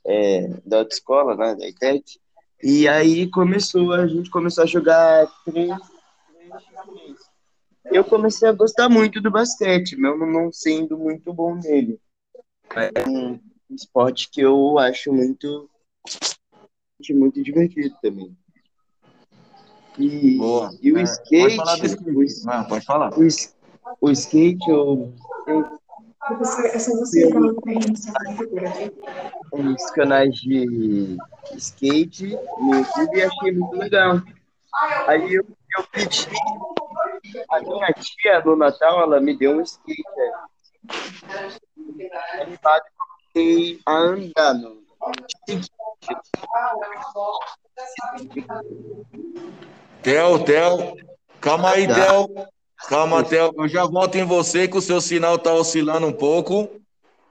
é, 0.06 0.50
da 0.66 0.82
escola, 0.82 1.36
né? 1.36 1.56
Da 1.56 1.68
ITEC. 1.68 2.20
E 2.62 2.88
aí 2.88 3.30
começou, 3.30 3.94
a 3.94 4.06
gente 4.06 4.30
começou 4.30 4.64
a 4.64 4.68
jogar 4.68 5.28
três, 5.46 5.72
Eu 7.86 8.04
comecei 8.04 8.48
a 8.50 8.52
gostar 8.54 8.90
muito 8.90 9.22
do 9.22 9.32
basquete, 9.32 9.96
mesmo 9.96 10.26
não 10.26 10.52
sendo 10.52 10.98
muito 10.98 11.34
bom 11.34 11.56
nele. 11.56 12.00
É 12.76 13.08
um 13.08 13.40
esporte 13.72 14.30
que 14.30 14.42
eu 14.42 14.78
acho 14.78 15.12
muito, 15.14 15.70
muito 17.12 17.42
divertido 17.42 17.96
também. 18.02 18.36
E, 19.98 20.38
Boa. 20.38 20.70
e 20.82 20.94
o 20.94 20.98
É, 20.98 21.04
skate, 21.04 21.42
pode 21.42 21.56
falar 21.56 21.78
skate. 21.86 22.10
o, 22.16 22.68
pode 22.68 22.86
falar. 22.86 23.14
o 24.02 24.10
skate, 24.10 24.70
eu, 24.70 25.14
eu 25.48 25.79
Professor, 26.30 26.66
é 26.68 26.80
só 26.80 26.92
você 26.92 27.28
dar 27.28 27.40
uma 27.40 27.62
pergunta. 27.62 28.00
uns 29.52 29.92
canais 29.92 30.36
de 30.36 31.18
skate 31.56 32.38
no 32.60 32.76
YouTube 32.76 33.18
e 33.18 33.24
achei 33.24 33.52
muito 33.52 33.76
legal. 33.76 34.22
Aí 35.08 35.34
eu, 35.34 35.44
eu 35.78 35.84
pedi, 35.92 36.28
a 37.50 37.60
minha 37.62 37.94
tia 37.94 38.42
no 38.46 38.56
Natal, 38.56 39.02
ela 39.02 39.20
me 39.20 39.36
deu 39.36 39.58
um 39.58 39.62
skate. 39.62 40.04
é. 40.18 40.32
Eu 42.42 42.58
comecei 43.34 43.80
a 43.86 43.94
andar 43.98 44.54
no 44.54 44.80
Theo, 50.04 50.46
Theo, 50.46 50.96
calma 51.42 51.72
aí, 51.72 51.88
Tá. 51.88 51.96
Calma, 52.88 53.24
Theo. 53.24 53.54
Eu 53.58 53.68
já 53.68 53.86
volto 53.86 54.16
em 54.16 54.24
você 54.24 54.68
que 54.68 54.78
o 54.78 54.82
seu 54.82 55.02
sinal 55.02 55.36
está 55.36 55.54
oscilando 55.54 56.08
um 56.08 56.14
pouco. 56.14 56.70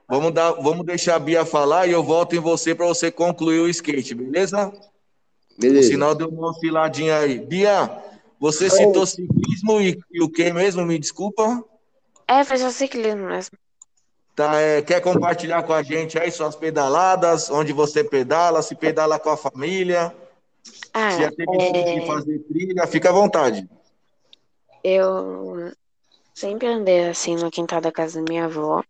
Vamos, 0.07 0.33
dar, 0.33 0.51
vamos 0.53 0.85
deixar 0.85 1.15
a 1.15 1.19
Bia 1.19 1.45
falar 1.45 1.87
e 1.87 1.91
eu 1.91 2.03
volto 2.03 2.35
em 2.35 2.39
você 2.39 2.73
para 2.73 2.87
você 2.87 3.11
concluir 3.11 3.59
o 3.59 3.69
skate, 3.69 4.15
beleza? 4.15 4.67
O 4.69 5.61
Beleza. 5.61 5.89
sinal 5.89 6.15
deu 6.15 6.29
uma 6.29 6.49
osciladinha 6.49 7.17
aí. 7.19 7.39
Bia, 7.39 7.91
você 8.39 8.69
citou 8.69 9.05
ciclismo 9.05 9.81
e, 9.81 9.99
e 10.11 10.23
o 10.23 10.29
que 10.29 10.51
mesmo? 10.51 10.85
Me 10.85 10.97
desculpa. 10.97 11.63
É, 12.27 12.43
foi 12.43 12.57
só 12.57 12.71
ciclismo 12.71 13.27
mesmo. 13.27 13.57
Tá, 14.35 14.55
é, 14.55 14.81
quer 14.81 15.01
compartilhar 15.01 15.63
com 15.63 15.73
a 15.73 15.83
gente 15.83 16.17
aí 16.17 16.31
suas 16.31 16.55
pedaladas, 16.55 17.49
onde 17.49 17.73
você 17.73 18.03
pedala, 18.03 18.61
se 18.61 18.73
pedala 18.73 19.19
com 19.19 19.29
a 19.29 19.35
família, 19.35 20.15
Ah, 20.93 21.11
se 21.11 21.21
já 21.23 21.29
teve 21.29 21.51
é, 21.59 22.05
fazer 22.07 22.39
trilha, 22.47 22.87
fica 22.87 23.09
à 23.09 23.11
vontade. 23.11 23.67
Eu 24.83 25.71
sempre 26.33 26.67
andei 26.67 27.09
assim 27.09 27.35
no 27.35 27.51
quintal 27.51 27.81
da 27.81 27.91
casa 27.91 28.21
da 28.21 28.29
minha 28.29 28.45
avó. 28.45 28.83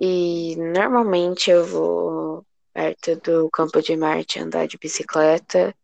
E 0.00 0.54
normalmente 0.56 1.50
eu 1.50 1.64
vou 1.64 2.46
perto 2.72 3.16
do 3.16 3.50
Campo 3.50 3.80
de 3.80 3.96
Marte 3.96 4.38
andar 4.38 4.66
de 4.66 4.78
bicicleta 4.78 5.74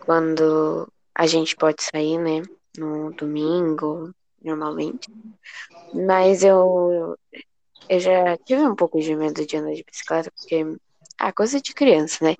quando 0.00 0.90
a 1.14 1.26
gente 1.26 1.54
pode 1.56 1.82
sair, 1.82 2.18
né? 2.18 2.42
No 2.76 3.12
domingo, 3.12 4.12
normalmente. 4.42 5.10
Mas 5.92 6.42
eu, 6.42 7.16
eu 7.88 8.00
já 8.00 8.36
tive 8.38 8.62
um 8.62 8.74
pouco 8.74 8.98
de 9.00 9.14
medo 9.14 9.44
de 9.46 9.56
andar 9.56 9.74
de 9.74 9.84
bicicleta, 9.84 10.32
porque 10.36 10.64
ah, 11.22 11.32
coisa 11.32 11.60
de 11.60 11.72
criança, 11.72 12.24
né? 12.24 12.34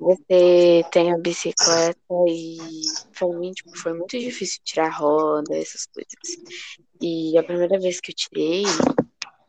Você 0.00 0.82
tem 0.90 1.12
a 1.12 1.18
bicicleta 1.18 1.98
e 2.26 2.80
pra 3.18 3.28
mim, 3.28 3.52
tipo, 3.52 3.76
foi 3.76 3.92
muito 3.92 4.18
difícil 4.18 4.58
tirar 4.64 4.88
roda, 4.88 5.54
essas 5.54 5.86
coisas. 5.86 6.14
E 6.98 7.36
a 7.36 7.42
primeira 7.42 7.78
vez 7.78 8.00
que 8.00 8.10
eu 8.10 8.14
tirei, 8.14 8.62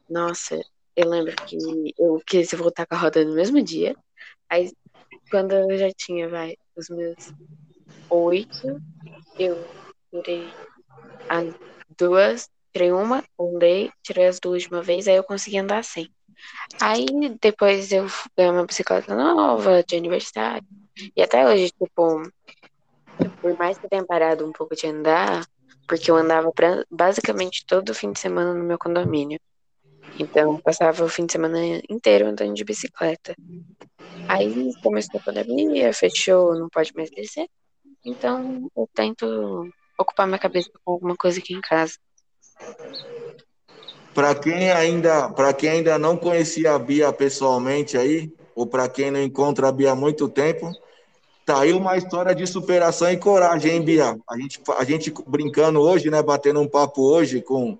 nossa, 0.10 0.62
eu 0.98 1.08
lembro 1.08 1.34
que 1.46 1.94
eu 1.98 2.22
quis 2.28 2.52
voltar 2.52 2.86
com 2.86 2.96
a 2.96 2.98
roda 2.98 3.24
no 3.24 3.34
mesmo 3.34 3.62
dia. 3.64 3.96
Aí, 4.50 4.70
quando 5.32 5.54
eu 5.54 5.78
já 5.78 5.90
tinha, 5.96 6.28
vai, 6.28 6.58
os 6.76 6.90
meus 6.90 7.32
oito, 8.10 8.82
eu 9.40 9.66
tirei 10.12 10.50
as 11.30 11.54
duas, 11.98 12.50
tirei 12.74 12.92
uma, 12.92 13.24
andei, 13.40 13.92
tirei 14.04 14.28
as 14.28 14.42
duas 14.42 14.64
de 14.64 14.68
uma 14.68 14.84
vez, 14.84 15.08
aí 15.08 15.16
eu 15.16 15.24
consegui 15.24 15.58
andar 15.58 15.86
sem. 15.86 16.12
Aí 16.82 17.06
depois 17.42 17.92
eu 17.92 18.08
ganhei 18.38 18.52
uma 18.52 18.66
bicicleta 18.66 19.16
nova 19.16 19.84
de 19.84 19.96
aniversário. 19.96 20.66
E 21.16 21.22
até 21.22 21.46
hoje, 21.46 21.72
tipo, 21.72 22.24
por 23.42 23.58
mais 23.58 23.78
que 23.78 23.86
eu 23.86 23.90
tenha 23.90 24.06
parado 24.06 24.46
um 24.46 24.52
pouco 24.52 24.76
de 24.76 24.88
andar, 24.88 25.46
porque 25.88 26.10
eu 26.10 26.16
andava 26.16 26.52
pra, 26.52 26.84
basicamente 26.90 27.66
todo 27.66 27.94
fim 27.94 28.12
de 28.12 28.20
semana 28.20 28.54
no 28.54 28.64
meu 28.64 28.78
condomínio. 28.78 29.40
Então, 30.20 30.60
passava 30.62 31.04
o 31.04 31.10
fim 31.10 31.26
de 31.26 31.34
semana 31.34 31.58
inteiro 31.90 32.28
andando 32.28 32.54
de 32.54 32.64
bicicleta. 32.64 33.36
Aí 34.30 34.72
começou 34.82 35.20
a 35.20 35.24
pandemia, 35.24 35.94
fechou, 35.94 36.54
não 36.58 36.70
pode 36.70 36.94
mais 36.96 37.10
descer. 37.10 37.48
Então, 38.06 38.70
eu 38.76 38.90
tento 38.94 39.70
ocupar 39.98 40.28
minha 40.28 40.40
cabeça 40.40 40.70
com 40.84 40.92
alguma 40.92 41.16
coisa 41.16 41.40
aqui 41.40 41.54
em 41.54 41.62
casa. 41.62 41.98
Para 44.14 44.36
quem 44.36 44.72
ainda, 44.72 45.30
para 45.30 45.54
quem 45.54 45.70
ainda 45.70 45.98
não 45.98 46.16
conhecia 46.16 46.74
a 46.74 46.80
Bia 46.80 47.12
pessoalmente 47.12 47.98
aí, 47.98 48.32
ou 48.56 48.68
para 48.68 48.88
quem 48.88 49.10
não 49.10 49.22
encontra 49.22 49.68
a 49.68 49.72
Bia 49.72 49.92
há 49.92 49.96
muito 49.96 50.30
tempo, 50.30 50.72
tá 51.46 51.60
aí 51.62 51.74
uma 51.74 51.98
história 51.98 52.34
de 52.36 52.46
superação 52.46 53.12
e 53.12 53.18
coragem, 53.18 53.74
hein, 53.74 53.82
Bia? 53.82 54.18
A 54.30 54.38
gente, 54.38 54.62
a 54.78 54.84
gente 54.84 55.14
brincando 55.26 55.82
hoje, 55.82 56.10
né, 56.10 56.22
batendo 56.22 56.60
um 56.60 56.68
papo 56.68 57.02
hoje 57.02 57.42
com 57.42 57.78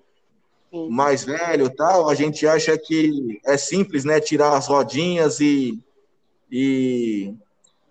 Sim. 0.72 0.88
mais 0.90 1.24
velho, 1.24 1.66
e 1.66 1.70
tal, 1.70 2.08
a 2.08 2.14
gente 2.14 2.46
acha 2.46 2.76
que 2.76 3.40
é 3.46 3.56
simples, 3.56 4.04
né, 4.04 4.18
tirar 4.20 4.56
as 4.56 4.66
rodinhas 4.66 5.40
e 5.40 5.78
e 6.50 7.34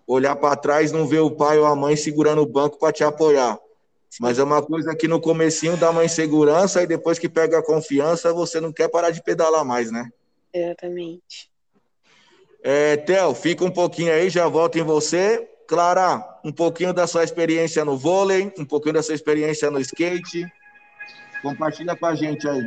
olhar 0.06 0.36
para 0.36 0.56
trás, 0.56 0.92
não 0.92 1.06
ver 1.06 1.20
o 1.20 1.30
pai 1.30 1.58
ou 1.58 1.66
a 1.66 1.76
mãe 1.76 1.96
segurando 1.96 2.40
o 2.40 2.46
banco 2.46 2.78
para 2.78 2.92
te 2.92 3.04
apoiar. 3.04 3.58
Mas 4.20 4.38
é 4.38 4.44
uma 4.44 4.62
coisa 4.62 4.94
que 4.94 5.08
no 5.08 5.20
comecinho 5.20 5.76
dá 5.76 5.90
uma 5.90 6.04
insegurança 6.04 6.82
e 6.82 6.86
depois 6.86 7.18
que 7.18 7.28
pega 7.28 7.58
a 7.58 7.64
confiança, 7.64 8.32
você 8.32 8.60
não 8.60 8.72
quer 8.72 8.88
parar 8.88 9.10
de 9.10 9.22
pedalar 9.22 9.64
mais, 9.64 9.90
né? 9.90 10.08
Exatamente. 10.52 11.50
É, 12.62 12.96
Theo, 12.98 13.34
fica 13.34 13.64
um 13.64 13.70
pouquinho 13.70 14.12
aí, 14.12 14.30
já 14.30 14.46
volto 14.48 14.78
em 14.78 14.82
você. 14.82 15.48
Clara, 15.66 16.22
um 16.44 16.52
pouquinho 16.52 16.92
da 16.92 17.06
sua 17.06 17.24
experiência 17.24 17.84
no 17.84 17.96
vôlei, 17.96 18.52
um 18.58 18.64
pouquinho 18.64 18.94
da 18.94 19.02
sua 19.02 19.14
experiência 19.14 19.70
no 19.70 19.80
skate. 19.80 20.46
Compartilha 21.42 21.96
com 21.96 22.06
a 22.06 22.14
gente 22.14 22.46
aí. 22.48 22.66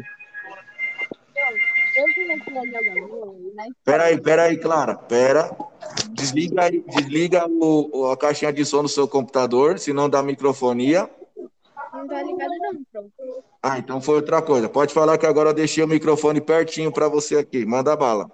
Peraí, 3.84 4.20
peraí, 4.22 4.58
Clara, 4.58 4.96
pera. 4.96 5.50
Desliga, 6.12 6.63
aí- 6.63 6.84
desliga 6.88 7.48
o, 7.48 7.89
o- 8.01 8.12
a 8.12 8.18
caixinha 8.18 8.51
de 8.54 8.63
som 8.66 8.84
do 8.84 8.89
seu 8.89 9.08
computador, 9.08 9.80
senão 9.80 10.10
dá 10.10 10.22
microfonia. 10.22 11.10
Não 12.07 12.15
tá 12.15 12.23
ligado 12.23 12.53
não, 12.59 12.83
pronto. 12.91 13.43
Ah, 13.61 13.77
então 13.77 14.01
foi 14.01 14.15
outra 14.15 14.41
coisa. 14.41 14.69
Pode 14.69 14.93
falar 14.93 15.17
que 15.17 15.25
agora 15.25 15.49
eu 15.49 15.53
deixei 15.53 15.83
o 15.83 15.87
microfone 15.87 16.39
pertinho 16.39 16.91
para 16.91 17.09
você 17.09 17.37
aqui. 17.37 17.65
Manda 17.65 17.95
bala. 17.97 18.31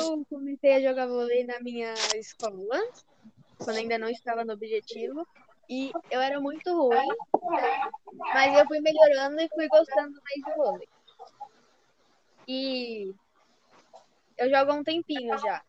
Eu 0.00 0.24
comecei 0.30 0.74
a 0.74 0.80
jogar 0.80 1.06
vôlei 1.06 1.44
na 1.44 1.60
minha 1.60 1.92
escola, 2.14 2.80
quando 3.58 3.76
ainda 3.76 3.98
não 3.98 4.08
estava 4.08 4.44
no 4.44 4.54
objetivo, 4.54 5.26
e 5.68 5.90
eu 6.10 6.20
era 6.20 6.40
muito 6.40 6.70
ruim, 6.74 7.08
mas 8.32 8.58
eu 8.58 8.66
fui 8.66 8.80
melhorando 8.80 9.40
e 9.40 9.48
fui 9.48 9.68
gostando 9.68 10.12
mais 10.22 10.44
de 10.44 10.56
vôlei. 10.56 10.88
E 12.46 13.12
eu 14.38 14.48
jogo 14.48 14.72
há 14.72 14.74
um 14.74 14.84
tempinho 14.84 15.36
já, 15.38 15.60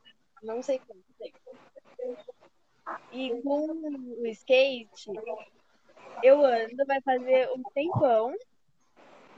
não 0.41 0.61
sei 0.61 0.79
quanto 0.79 1.03
tempo. 1.19 1.37
E 3.11 3.41
com 3.41 3.71
o 4.21 4.27
skate, 4.27 5.11
eu 6.23 6.43
ando, 6.43 6.85
vai 6.85 7.01
fazer 7.01 7.49
um 7.55 7.63
tempão, 7.73 8.33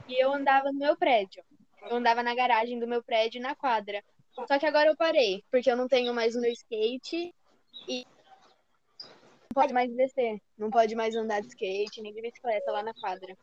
e 0.08 0.22
eu 0.22 0.32
andava 0.32 0.72
no 0.72 0.78
meu 0.78 0.96
prédio. 0.96 1.42
Eu 1.88 1.96
andava 1.96 2.22
na 2.22 2.34
garagem 2.34 2.78
do 2.78 2.86
meu 2.86 3.02
prédio 3.02 3.40
na 3.40 3.54
quadra. 3.54 4.02
Só 4.46 4.58
que 4.58 4.66
agora 4.66 4.88
eu 4.88 4.96
parei, 4.96 5.42
porque 5.50 5.70
eu 5.70 5.76
não 5.76 5.88
tenho 5.88 6.14
mais 6.14 6.34
o 6.34 6.40
meu 6.40 6.50
skate 6.52 7.34
e 7.88 8.06
não 9.42 9.54
pode 9.54 9.72
mais 9.72 9.92
descer. 9.92 10.40
Não 10.56 10.70
pode 10.70 10.94
mais 10.94 11.14
andar 11.14 11.40
de 11.40 11.48
skate 11.48 12.00
nem 12.00 12.12
de 12.12 12.22
bicicleta 12.22 12.70
lá 12.70 12.82
na 12.82 12.94
quadra. 12.94 13.36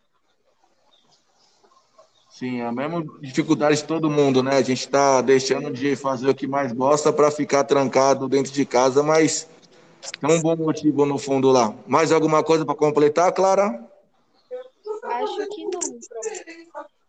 Sim, 2.30 2.62
a 2.62 2.72
mesma 2.72 3.04
dificuldade 3.20 3.78
de 3.78 3.84
todo 3.84 4.10
mundo, 4.10 4.42
né? 4.42 4.58
A 4.58 4.62
gente 4.62 4.80
está 4.80 5.22
deixando 5.22 5.72
de 5.72 5.96
fazer 5.96 6.30
o 6.30 6.36
que 6.36 6.48
mais 6.48 6.72
gosta 6.72 7.12
para 7.12 7.30
ficar 7.32 7.64
trancado 7.64 8.30
dentro 8.30 8.52
de 8.52 8.66
casa, 8.66 9.04
mas 9.04 9.50
tem 10.20 10.38
um 10.38 10.42
bom 10.42 10.56
motivo 10.56 11.06
no 11.06 11.18
fundo 11.18 11.52
lá. 11.52 11.74
Mais 11.88 12.12
alguma 12.12 12.44
coisa 12.44 12.66
para 12.66 12.76
completar, 12.76 13.32
Clara? 13.32 13.88
Acho 15.04 15.48
que 15.50 15.64
não. 15.66 15.80
Pronto. 16.72 17.00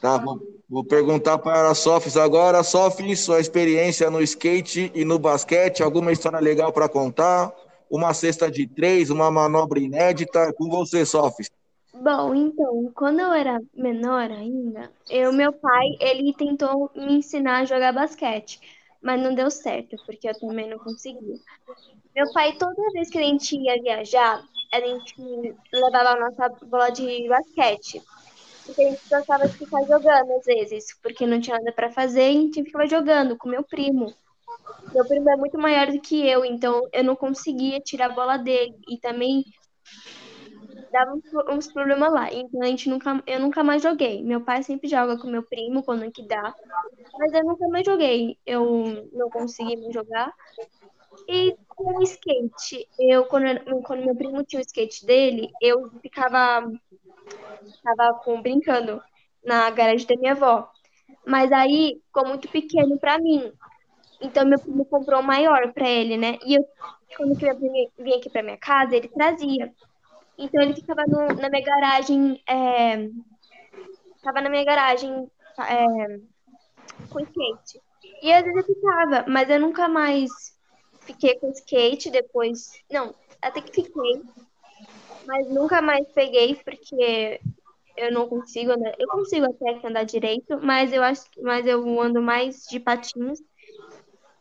Tá, 0.00 0.16
vou, 0.16 0.40
vou 0.68 0.84
perguntar 0.84 1.38
para 1.38 1.70
a 1.70 1.74
Sofis 1.74 2.16
agora. 2.16 2.62
Sofis, 2.62 3.20
sua 3.20 3.40
experiência 3.40 4.10
no 4.10 4.20
skate 4.22 4.90
e 4.94 5.04
no 5.04 5.18
basquete, 5.18 5.82
alguma 5.82 6.12
história 6.12 6.38
legal 6.38 6.72
para 6.72 6.88
contar? 6.88 7.52
Uma 7.90 8.14
cesta 8.14 8.50
de 8.50 8.66
três, 8.66 9.10
uma 9.10 9.30
manobra 9.30 9.78
inédita? 9.78 10.52
Com 10.52 10.68
você, 10.68 11.04
Sofis. 11.04 11.50
Bom, 11.94 12.34
então, 12.34 12.90
quando 12.94 13.20
eu 13.20 13.32
era 13.32 13.60
menor 13.74 14.30
ainda, 14.30 14.90
eu, 15.10 15.32
meu 15.32 15.52
pai, 15.52 15.86
ele 16.00 16.32
tentou 16.32 16.90
me 16.94 17.14
ensinar 17.14 17.60
a 17.60 17.64
jogar 17.64 17.92
basquete, 17.92 18.60
mas 19.00 19.20
não 19.20 19.34
deu 19.34 19.50
certo, 19.50 19.96
porque 20.04 20.28
eu 20.28 20.38
também 20.38 20.68
não 20.68 20.78
conseguia. 20.78 21.36
Meu 22.14 22.32
pai, 22.32 22.56
toda 22.56 22.92
vez 22.92 23.10
que 23.10 23.18
a 23.18 23.22
gente 23.22 23.56
ia 23.56 23.80
viajar, 23.80 24.42
a 24.72 24.80
gente 24.80 25.14
levava 25.72 26.10
a 26.10 26.20
nossa 26.20 26.48
bola 26.66 26.90
de 26.90 27.28
basquete. 27.28 28.02
Porque 28.66 28.82
a 28.82 28.90
gente 28.90 29.02
gostava 29.08 29.48
de 29.48 29.56
ficar 29.56 29.82
jogando 29.84 30.32
às 30.32 30.44
vezes, 30.44 30.86
porque 31.02 31.26
não 31.26 31.40
tinha 31.40 31.56
nada 31.56 31.72
para 31.72 31.90
fazer, 31.90 32.30
e 32.30 32.36
a 32.36 32.40
gente 32.40 32.64
ficava 32.64 32.86
jogando 32.86 33.36
com 33.36 33.48
meu 33.48 33.62
primo. 33.62 34.12
Meu 34.92 35.06
primo 35.06 35.30
é 35.30 35.36
muito 35.36 35.58
maior 35.58 35.86
do 35.86 36.00
que 36.00 36.28
eu, 36.28 36.44
então 36.44 36.86
eu 36.92 37.02
não 37.02 37.16
conseguia 37.16 37.80
tirar 37.80 38.06
a 38.06 38.14
bola 38.14 38.36
dele. 38.36 38.74
E 38.88 38.98
também 38.98 39.44
dava 40.90 41.14
uns, 41.14 41.24
uns 41.50 41.72
problemas 41.72 42.12
lá. 42.12 42.32
Então 42.32 42.62
a 42.62 42.66
gente 42.66 42.88
nunca, 42.88 43.22
eu 43.26 43.40
nunca 43.40 43.62
mais 43.62 43.82
joguei. 43.82 44.22
Meu 44.22 44.40
pai 44.40 44.62
sempre 44.62 44.88
joga 44.88 45.18
com 45.18 45.28
meu 45.28 45.42
primo 45.42 45.82
quando 45.82 46.10
que 46.10 46.26
dá. 46.26 46.54
Mas 47.18 47.32
eu 47.32 47.44
nunca 47.44 47.68
mais 47.68 47.86
joguei. 47.86 48.38
Eu 48.46 49.08
não 49.12 49.30
consegui 49.30 49.76
mais 49.76 49.94
jogar. 49.94 50.32
E 51.26 51.56
com 51.68 51.98
o 51.98 52.02
skate, 52.02 52.88
eu 52.98 53.24
quando, 53.24 53.82
quando 53.82 54.04
meu 54.04 54.14
primo 54.14 54.44
tinha 54.44 54.60
o 54.60 54.64
skate 54.64 55.04
dele, 55.04 55.50
eu 55.60 55.90
ficava, 56.00 56.70
ficava 57.64 58.14
com, 58.20 58.40
brincando 58.40 59.02
na 59.44 59.70
garagem 59.70 60.06
da 60.06 60.16
minha 60.16 60.32
avó. 60.32 60.70
Mas 61.26 61.52
aí 61.52 62.00
ficou 62.06 62.26
muito 62.26 62.48
pequeno 62.48 62.98
para 62.98 63.18
mim. 63.18 63.52
Então 64.20 64.46
meu 64.46 64.58
primo 64.58 64.84
comprou 64.84 65.20
o 65.20 65.24
maior 65.24 65.72
para 65.72 65.88
ele, 65.88 66.16
né? 66.16 66.38
E 66.44 66.54
eu, 66.54 66.64
quando 67.16 67.32
eu 67.42 67.58
vinha 67.98 68.16
aqui 68.16 68.30
para 68.30 68.42
minha 68.42 68.56
casa, 68.56 68.96
ele 68.96 69.08
trazia. 69.08 69.72
Então 70.38 70.62
ele 70.62 70.74
ficava 70.74 71.02
no, 71.06 71.34
na 71.34 71.50
minha 71.50 71.64
garagem, 71.64 72.40
é, 72.48 73.08
ficava 74.16 74.40
na 74.40 74.48
minha 74.48 74.64
garagem 74.64 75.28
é, 75.58 76.20
com 77.10 77.20
skate. 77.20 77.80
E 78.22 78.32
às 78.32 78.44
vezes 78.44 78.68
eu 78.68 78.74
ficava, 78.74 79.24
mas 79.28 79.50
eu 79.50 79.58
nunca 79.58 79.88
mais 79.88 80.30
fiquei 81.00 81.36
com 81.38 81.50
skate 81.50 82.10
depois. 82.10 82.80
Não, 82.90 83.14
até 83.42 83.60
que 83.60 83.82
fiquei, 83.82 84.22
mas 85.26 85.48
nunca 85.50 85.82
mais 85.82 86.06
peguei 86.12 86.54
porque 86.54 87.40
eu 87.96 88.12
não 88.12 88.28
consigo 88.28 88.72
andar. 88.72 88.94
Eu 88.98 89.08
consigo 89.08 89.46
até 89.46 89.86
andar 89.86 90.04
direito, 90.04 90.58
mas 90.62 90.92
eu 90.92 91.02
acho, 91.02 91.24
mas 91.42 91.66
eu 91.66 92.00
ando 92.00 92.22
mais 92.22 92.64
de 92.70 92.78
patins 92.78 93.40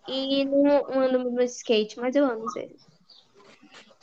e 0.07 0.45
não 0.45 0.91
ando 0.91 1.31
no 1.31 1.41
skate, 1.41 1.99
mas 1.99 2.15
eu 2.15 2.23
ando 2.25 2.45
às 2.45 2.53
vezes. 2.53 2.96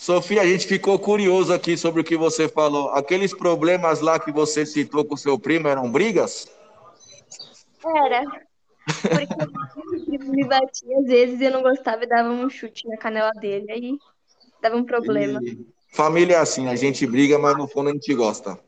Sofia, 0.05 0.43
a 0.43 0.47
gente 0.47 0.67
ficou 0.67 0.99
curioso 0.99 1.51
aqui 1.51 1.79
sobre 1.79 2.03
o 2.03 2.05
que 2.05 2.15
você 2.15 2.47
falou. 2.47 2.91
Aqueles 2.91 3.33
problemas 3.33 4.03
lá 4.03 4.21
que 4.21 4.31
você 4.31 4.67
citou 4.67 5.03
com 5.03 5.17
seu 5.17 5.39
primo 5.39 5.67
eram 5.67 5.91
brigas? 5.91 6.47
Era. 7.83 8.23
Porque 9.01 10.23
o 10.23 10.31
me 10.31 10.45
batia 10.45 10.99
às 10.99 11.07
vezes 11.07 11.41
e 11.41 11.45
eu 11.45 11.53
não 11.53 11.63
gostava 11.63 12.05
e 12.05 12.07
dava 12.07 12.29
um 12.29 12.51
chute 12.51 12.87
na 12.87 12.99
canela 12.99 13.31
dele. 13.41 13.65
Aí 13.73 13.99
dava 14.61 14.77
um 14.77 14.85
problema. 14.85 15.41
E 15.43 15.67
família 15.95 16.35
é 16.35 16.39
assim, 16.39 16.69
a 16.69 16.77
gente 16.77 17.07
briga, 17.07 17.39
mas 17.39 17.57
no 17.57 17.67
fundo 17.67 17.89
a 17.89 17.93
gente 17.95 18.15
gosta. 18.15 18.59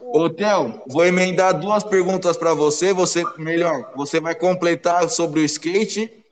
Ô, 0.00 0.30
Theo, 0.30 0.80
vou 0.86 1.04
emendar 1.04 1.58
duas 1.58 1.82
perguntas 1.82 2.36
para 2.36 2.54
você. 2.54 2.92
Você, 2.92 3.24
melhor, 3.36 3.90
você 3.96 4.20
vai 4.20 4.36
completar 4.36 5.10
sobre 5.10 5.40
o 5.40 5.44
skate 5.44 6.24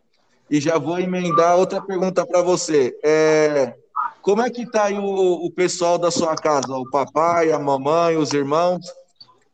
e 0.48 0.60
já 0.60 0.78
vou 0.78 1.00
emendar 1.00 1.58
outra 1.58 1.82
pergunta 1.82 2.24
para 2.24 2.42
você. 2.42 2.96
É, 3.02 3.74
como 4.26 4.42
é 4.42 4.50
que 4.50 4.62
está 4.62 4.86
aí 4.86 4.98
o, 4.98 5.04
o 5.04 5.48
pessoal 5.52 5.96
da 5.96 6.10
sua 6.10 6.34
casa? 6.34 6.76
O 6.76 6.90
papai, 6.90 7.52
a 7.52 7.60
mamãe, 7.60 8.16
os 8.16 8.32
irmãos? 8.32 8.84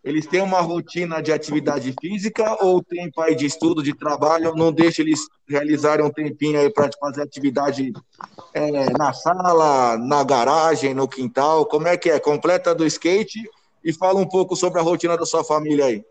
Eles 0.02 0.26
têm 0.26 0.40
uma 0.40 0.62
rotina 0.62 1.20
de 1.20 1.30
atividade 1.30 1.94
física 2.00 2.56
ou 2.58 2.82
tem 2.82 3.10
pai 3.10 3.34
de 3.34 3.44
estudo, 3.44 3.82
de 3.82 3.92
trabalho? 3.92 4.54
Não 4.56 4.72
deixa 4.72 5.02
eles 5.02 5.28
realizarem 5.46 6.06
um 6.06 6.10
tempinho 6.10 6.58
aí 6.58 6.70
para 6.70 6.88
fazer 6.98 7.20
atividade 7.20 7.92
é, 8.54 8.90
na 8.96 9.12
sala, 9.12 9.98
na 9.98 10.24
garagem, 10.24 10.94
no 10.94 11.06
quintal? 11.06 11.66
Como 11.66 11.86
é 11.86 11.98
que 11.98 12.08
é? 12.08 12.18
Completa 12.18 12.74
do 12.74 12.86
skate 12.86 13.46
e 13.84 13.92
fala 13.92 14.18
um 14.18 14.26
pouco 14.26 14.56
sobre 14.56 14.80
a 14.80 14.82
rotina 14.82 15.18
da 15.18 15.26
sua 15.26 15.44
família 15.44 15.84
aí. 15.84 16.02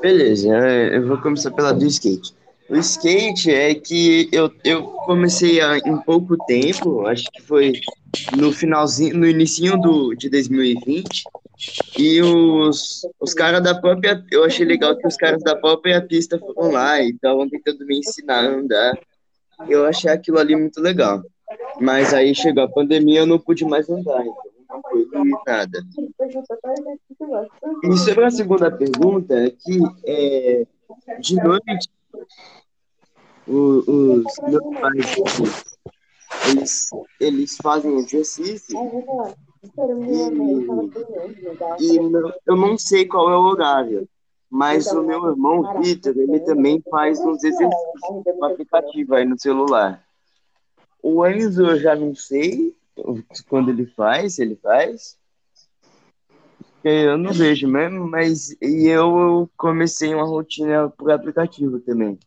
Beleza, 0.00 0.48
é, 0.56 0.96
eu 0.96 1.06
vou 1.06 1.18
começar 1.18 1.50
pela 1.50 1.74
do 1.74 1.84
skate. 1.84 2.34
O 2.68 2.76
skate 2.76 3.50
é 3.50 3.74
que 3.74 4.28
eu, 4.32 4.50
eu 4.64 4.84
comecei 4.84 5.60
em 5.84 5.98
pouco 5.98 6.36
tempo, 6.46 7.06
acho 7.06 7.24
que 7.30 7.42
foi 7.42 7.72
no 8.36 8.52
finalzinho, 8.52 9.18
no 9.18 9.26
início 9.26 9.76
do, 9.78 10.14
de 10.14 10.30
2020, 10.30 11.24
e 11.98 12.22
os, 12.22 13.06
os 13.20 13.34
caras 13.34 13.62
da 13.62 13.78
própria, 13.78 14.24
eu 14.30 14.44
achei 14.44 14.64
legal 14.64 14.96
que 14.96 15.06
os 15.06 15.16
caras 15.16 15.42
da 15.42 15.54
própria 15.54 16.00
pista 16.00 16.38
foram 16.38 16.72
lá 16.72 17.00
e 17.00 17.10
estavam 17.10 17.48
tentando 17.48 17.84
me 17.86 17.98
ensinar 17.98 18.44
a 18.44 18.48
andar. 18.48 18.98
Eu 19.68 19.84
achei 19.84 20.10
aquilo 20.10 20.38
ali 20.38 20.56
muito 20.56 20.80
legal. 20.80 21.22
Mas 21.80 22.14
aí 22.14 22.34
chegou 22.34 22.64
a 22.64 22.68
pandemia, 22.68 23.20
eu 23.20 23.26
não 23.26 23.38
pude 23.38 23.64
mais 23.64 23.88
andar, 23.90 24.24
então 24.24 24.40
não 24.72 25.10
foi 25.10 25.30
nada. 25.46 25.82
E 27.84 27.96
sobre 27.98 28.24
a 28.24 28.30
segunda 28.30 28.70
pergunta, 28.70 29.34
é 29.34 29.50
que 29.50 29.78
é, 30.06 30.66
de 31.20 31.36
noite 31.36 31.88
os, 33.46 33.88
os 33.88 34.24
meus 34.48 34.80
pais 34.80 35.16
eles, 36.48 36.90
eles 37.20 37.56
fazem 37.62 37.96
exercício 37.98 38.76
e, 41.78 41.94
e 41.94 41.96
eu 42.46 42.56
não 42.56 42.76
sei 42.76 43.06
qual 43.06 43.30
é 43.30 43.36
o 43.36 43.42
horário, 43.42 44.08
mas 44.50 44.86
o 44.92 45.02
meu 45.02 45.30
irmão 45.30 45.80
Vitor, 45.80 46.16
ele 46.16 46.40
também 46.40 46.82
faz 46.90 47.18
uns 47.20 47.42
exercícios 47.42 48.36
no 48.38 48.44
aplicativo 48.44 49.14
aí 49.14 49.24
no 49.24 49.40
celular. 49.40 50.04
O 51.02 51.26
Enzo 51.26 51.66
eu 51.66 51.78
já 51.78 51.96
não 51.96 52.14
sei 52.14 52.74
quando 53.48 53.70
ele 53.70 53.86
faz, 53.86 54.34
se 54.34 54.42
ele 54.42 54.56
faz. 54.56 55.18
Eu 56.84 57.16
não 57.16 57.32
vejo 57.32 57.66
mesmo, 57.66 58.06
mas 58.06 58.50
e 58.60 58.86
eu 58.86 59.50
comecei 59.56 60.14
uma 60.14 60.26
rotina 60.26 60.90
por 60.90 61.10
aplicativo 61.10 61.80
também 61.80 62.18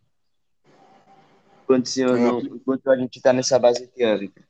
enquanto, 1.67 1.89
senhor 1.89 2.17
não, 2.17 2.39
enquanto 2.39 2.89
a 2.89 2.95
gente 2.95 3.17
está 3.17 3.33
nessa 3.33 3.59
base 3.59 3.85
teórica. 3.87 4.41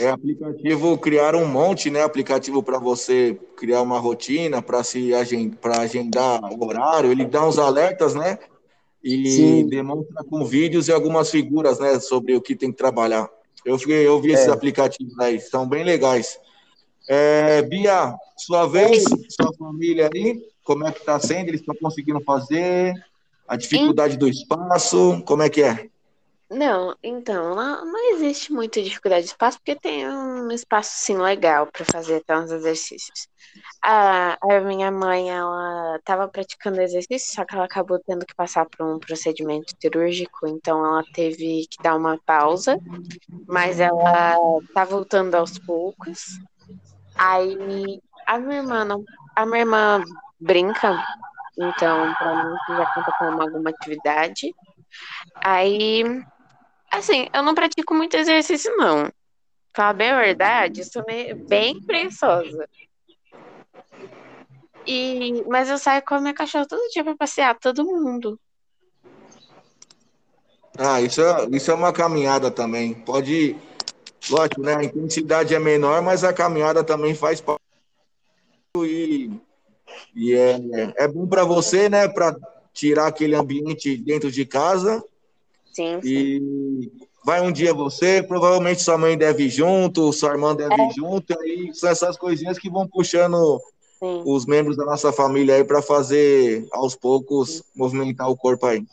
É 0.00 0.08
aplicativo 0.08 0.98
criar 0.98 1.36
um 1.36 1.46
monte, 1.46 1.90
né? 1.90 2.02
Aplicativo 2.02 2.62
para 2.62 2.78
você 2.78 3.38
criar 3.56 3.82
uma 3.82 3.98
rotina, 4.00 4.60
para 4.60 4.82
se 4.82 5.10
para 5.60 5.80
agendar 5.80 6.40
o 6.52 6.64
horário, 6.66 7.12
ele 7.12 7.24
dá 7.24 7.46
uns 7.46 7.58
alertas, 7.58 8.14
né? 8.14 8.38
E 9.04 9.28
Sim. 9.28 9.68
demonstra 9.68 10.24
com 10.24 10.44
vídeos 10.44 10.88
e 10.88 10.92
algumas 10.92 11.30
figuras, 11.30 11.78
né, 11.78 11.98
sobre 11.98 12.36
o 12.36 12.40
que 12.40 12.54
tem 12.54 12.70
que 12.70 12.78
trabalhar. 12.78 13.28
Eu, 13.64 13.76
eu 13.88 14.20
vi 14.20 14.30
é. 14.30 14.34
esses 14.34 14.48
aplicativos 14.48 15.18
aí, 15.18 15.40
são 15.40 15.68
bem 15.68 15.84
legais. 15.84 16.38
É, 17.14 17.60
Bia, 17.60 18.16
sua 18.38 18.66
vez, 18.66 19.04
sua 19.28 19.52
família 19.58 20.08
aí, 20.14 20.42
como 20.64 20.86
é 20.86 20.90
que 20.90 21.00
está 21.00 21.20
sendo? 21.20 21.48
Eles 21.48 21.60
estão 21.60 21.74
conseguindo 21.74 22.22
fazer? 22.22 22.94
A 23.46 23.54
dificuldade 23.54 24.16
do 24.16 24.26
espaço, 24.26 25.22
como 25.26 25.42
é 25.42 25.50
que 25.50 25.62
é? 25.62 25.90
Não, 26.50 26.96
então, 27.02 27.54
não, 27.54 27.84
não 27.84 28.14
existe 28.14 28.50
muita 28.50 28.80
dificuldade 28.80 29.24
de 29.24 29.28
espaço, 29.28 29.58
porque 29.58 29.78
tem 29.78 30.08
um 30.08 30.50
espaço, 30.52 30.90
sim, 30.94 31.18
legal 31.18 31.66
para 31.66 31.84
fazer 31.84 32.16
até 32.16 32.38
uns 32.38 32.50
exercícios. 32.50 33.28
A, 33.84 34.38
a 34.42 34.60
minha 34.60 34.90
mãe, 34.90 35.28
ela 35.30 35.96
estava 35.96 36.26
praticando 36.28 36.80
exercício, 36.80 37.34
só 37.34 37.44
que 37.44 37.54
ela 37.54 37.66
acabou 37.66 37.98
tendo 38.06 38.24
que 38.24 38.34
passar 38.34 38.64
por 38.64 38.86
um 38.86 38.98
procedimento 38.98 39.74
cirúrgico, 39.78 40.46
então 40.46 40.82
ela 40.82 41.04
teve 41.12 41.66
que 41.70 41.82
dar 41.82 41.94
uma 41.94 42.18
pausa, 42.24 42.80
mas 43.46 43.80
ela 43.80 44.34
tá 44.72 44.84
voltando 44.86 45.34
aos 45.34 45.58
poucos. 45.58 46.38
Aí, 47.24 48.00
a 48.26 48.38
minha 48.38 48.58
irmã, 48.58 48.84
não, 48.84 49.04
a 49.36 49.46
minha 49.46 49.60
irmã 49.60 50.02
brinca 50.40 50.90
Então, 51.56 52.14
para 52.14 52.44
mim, 52.44 52.56
já 52.68 52.94
conta 52.94 53.12
como 53.18 53.42
alguma 53.42 53.70
atividade. 53.70 54.52
Aí, 55.36 56.02
assim, 56.90 57.28
eu 57.32 57.42
não 57.42 57.54
pratico 57.54 57.94
muito 57.94 58.16
exercício, 58.16 58.76
não. 58.76 59.08
Falar 59.74 59.92
bem 59.92 60.10
a 60.10 60.20
verdade, 60.20 60.80
eu 60.80 60.84
sou 60.86 61.04
meio, 61.06 61.36
bem 61.46 61.80
preguiçosa. 61.82 62.68
E, 64.86 65.44
mas 65.48 65.70
eu 65.70 65.78
saio 65.78 66.02
com 66.02 66.16
a 66.16 66.20
minha 66.20 66.34
cachorra 66.34 66.66
todo 66.66 66.90
dia 66.90 67.04
para 67.04 67.16
passear, 67.16 67.56
todo 67.58 67.84
mundo. 67.84 68.38
Ah, 70.76 71.00
isso 71.00 71.22
é, 71.22 71.46
isso 71.52 71.70
é 71.70 71.74
uma 71.74 71.92
caminhada 71.92 72.50
também. 72.50 72.94
Pode, 72.94 73.56
lógico, 74.30 74.62
né? 74.62 74.76
A 74.76 74.84
intensidade 74.84 75.54
é 75.54 75.58
menor, 75.58 76.02
mas 76.02 76.24
a 76.24 76.32
caminhada 76.32 76.84
também 76.84 77.14
faz 77.14 77.40
parte. 77.40 77.62
E, 78.78 79.30
e 80.14 80.34
é, 80.34 80.58
é 80.96 81.08
bom 81.08 81.26
para 81.26 81.44
você, 81.44 81.88
né? 81.88 82.08
Para 82.08 82.36
tirar 82.72 83.06
aquele 83.06 83.34
ambiente 83.34 83.96
dentro 83.96 84.30
de 84.30 84.44
casa. 84.46 85.02
Sim, 85.72 86.00
sim. 86.02 86.08
E 86.08 86.92
vai 87.24 87.40
um 87.40 87.52
dia 87.52 87.72
você, 87.72 88.22
provavelmente 88.22 88.82
sua 88.82 88.98
mãe 88.98 89.16
deve 89.16 89.44
ir 89.44 89.50
junto, 89.50 90.12
sua 90.12 90.32
irmã 90.32 90.54
deve 90.54 90.74
ir 90.74 90.92
junto, 90.94 91.38
aí 91.40 91.70
são 91.74 91.88
essas 91.88 92.16
coisinhas 92.16 92.58
que 92.58 92.68
vão 92.68 92.86
puxando 92.86 93.60
sim. 93.98 94.22
os 94.26 94.44
membros 94.46 94.76
da 94.76 94.84
nossa 94.84 95.12
família 95.12 95.56
aí 95.56 95.64
para 95.64 95.80
fazer 95.80 96.66
aos 96.72 96.94
poucos 96.94 97.62
movimentar 97.74 98.28
o 98.28 98.36
corpo 98.36 98.66
aí. 98.66 98.84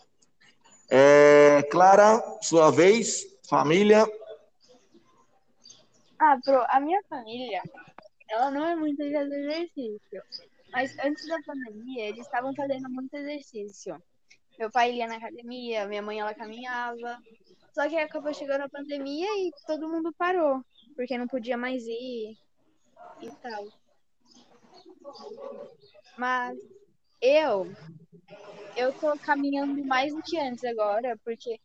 É, 0.89 1.65
Clara, 1.69 2.23
sua 2.41 2.71
vez, 2.71 3.25
família. 3.47 4.07
Ah, 6.19 6.37
pro, 6.43 6.65
a 6.69 6.79
minha 6.79 7.01
família, 7.09 7.61
ela 8.29 8.51
não 8.51 8.65
é 8.65 8.75
muito 8.75 9.01
de 9.01 9.13
fazer 9.13 9.39
exercício. 9.45 10.23
Mas 10.71 10.97
antes 10.99 11.27
da 11.27 11.41
pandemia, 11.43 12.09
eles 12.09 12.25
estavam 12.25 12.53
fazendo 12.53 12.89
muito 12.89 13.13
exercício. 13.15 14.01
Meu 14.57 14.69
pai 14.69 14.93
ia 14.93 15.07
na 15.07 15.15
academia, 15.15 15.87
minha 15.87 16.01
mãe 16.01 16.19
ela 16.19 16.33
caminhava. 16.33 17.17
Só 17.73 17.87
que 17.87 17.97
acabou 17.97 18.33
chegando 18.33 18.63
a 18.63 18.69
pandemia 18.69 19.27
e 19.37 19.51
todo 19.65 19.89
mundo 19.89 20.13
parou, 20.17 20.61
porque 20.95 21.17
não 21.17 21.27
podia 21.27 21.57
mais 21.57 21.83
ir 21.85 22.37
e 23.21 23.31
tal. 23.41 23.65
Mas 26.17 26.57
eu 27.21 27.65
eu 28.77 28.93
tô 28.93 29.17
caminhando 29.19 29.83
mais 29.85 30.13
do 30.13 30.21
que 30.21 30.37
antes 30.39 30.63
agora, 30.63 31.17
porque 31.23 31.59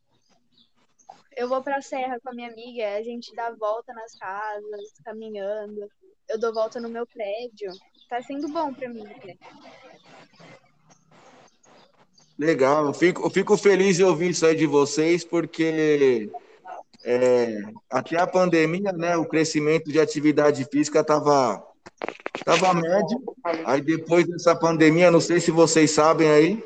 eu 1.37 1.49
vou 1.49 1.63
pra 1.63 1.83
serra 1.83 2.19
com 2.21 2.31
a 2.31 2.35
minha 2.35 2.51
amiga, 2.51 2.97
a 2.97 3.03
gente 3.03 3.35
dá 3.35 3.51
volta 3.59 3.93
nas 3.93 4.17
casas, 4.19 4.93
caminhando. 5.05 5.89
Eu 6.29 6.39
dou 6.39 6.53
volta 6.53 6.81
no 6.81 6.89
meu 6.89 7.07
prédio. 7.07 7.73
Tá 8.09 8.23
sendo 8.23 8.49
bom 8.49 8.73
pra 8.73 8.89
mim, 8.89 9.05
né? 9.05 9.37
Legal, 12.39 12.87
eu 12.87 12.95
fico, 12.95 13.23
eu 13.23 13.31
fico 13.31 13.57
feliz 13.57 13.97
de 13.97 14.05
ouvir 14.05 14.31
isso 14.31 14.45
aí 14.45 14.57
de 14.57 14.67
vocês, 14.67 15.25
porque 15.25 16.29
é, 17.05 17.63
até 17.89 18.19
a 18.19 18.27
pandemia, 18.27 18.93
né, 18.93 19.17
o 19.17 19.25
crescimento 19.25 19.93
de 19.93 20.01
atividade 20.01 20.65
física 20.65 21.01
estava 21.01 21.65
tava 22.45 22.75
médio. 22.75 23.23
Aí 23.65 23.81
depois 23.81 24.27
dessa 24.27 24.57
pandemia, 24.57 25.11
não 25.11 25.21
sei 25.21 25.41
se 25.41 25.51
vocês 25.51 25.91
sabem 25.93 26.29
aí, 26.29 26.65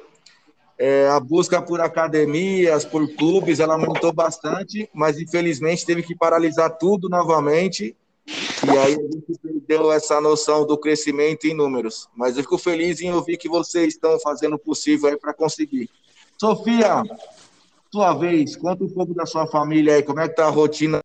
é, 0.79 1.09
a 1.09 1.19
busca 1.19 1.61
por 1.61 1.81
academias, 1.81 2.85
por 2.85 3.09
clubes, 3.15 3.59
ela 3.59 3.75
aumentou 3.75 4.13
bastante, 4.13 4.89
mas 4.95 5.19
infelizmente 5.19 5.85
teve 5.85 6.03
que 6.03 6.15
paralisar 6.15 6.79
tudo 6.79 7.09
novamente. 7.09 7.97
E 8.27 8.79
aí 8.79 8.95
a 8.95 8.97
gente 8.97 9.39
perdeu 9.43 9.91
essa 9.91 10.21
noção 10.21 10.67
do 10.67 10.79
crescimento 10.79 11.47
em 11.47 11.55
números. 11.55 12.09
Mas 12.15 12.37
eu 12.37 12.43
fico 12.43 12.59
feliz 12.59 13.01
em 13.01 13.13
ouvir 13.13 13.37
que 13.39 13.49
vocês 13.49 13.95
estão 13.95 14.21
fazendo 14.21 14.55
o 14.55 14.59
possível 14.59 15.19
para 15.19 15.35
conseguir. 15.35 15.91
Sofia, 16.39 17.03
sua 17.91 18.15
vez, 18.15 18.55
conta 18.55 18.85
um 18.85 18.89
pouco 18.89 19.15
da 19.15 19.27
sua 19.27 19.47
família 19.47 19.97
aí, 19.97 20.03
como 20.03 20.21
é 20.21 20.29
que 20.29 20.37
tá 20.37 20.47
a 20.47 20.51
rotina? 20.51 21.01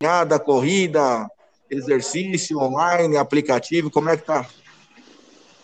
Caminhada, 0.00 0.38
corrida, 0.40 1.28
exercício 1.70 2.58
online, 2.58 3.16
aplicativo, 3.16 3.90
como 3.90 4.08
é 4.08 4.16
que 4.16 4.24
tá? 4.24 4.48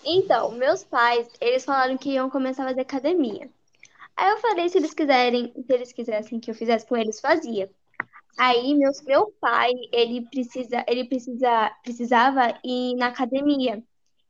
Então, 0.04 0.52
meus 0.52 0.84
pais, 0.84 1.28
eles 1.40 1.64
falaram 1.64 1.96
que 1.96 2.10
iam 2.10 2.28
começar 2.30 2.64
a 2.64 2.68
fazer 2.68 2.82
academia. 2.82 3.48
Aí 4.16 4.30
eu 4.30 4.38
falei 4.38 4.68
se 4.68 4.78
eles 4.78 4.94
quiserem, 4.94 5.52
se 5.66 5.72
eles 5.72 5.92
quisessem 5.92 6.38
que 6.38 6.50
eu 6.50 6.54
fizesse 6.54 6.86
com 6.86 6.96
eles, 6.96 7.20
fazia. 7.20 7.70
Aí 8.38 8.74
meus, 8.74 9.02
meu 9.02 9.32
pai, 9.40 9.72
ele 9.92 10.22
precisa, 10.28 10.84
ele 10.88 11.04
precisa, 11.04 11.70
precisava 11.82 12.58
ir 12.64 12.96
na 12.96 13.08
academia. 13.08 13.82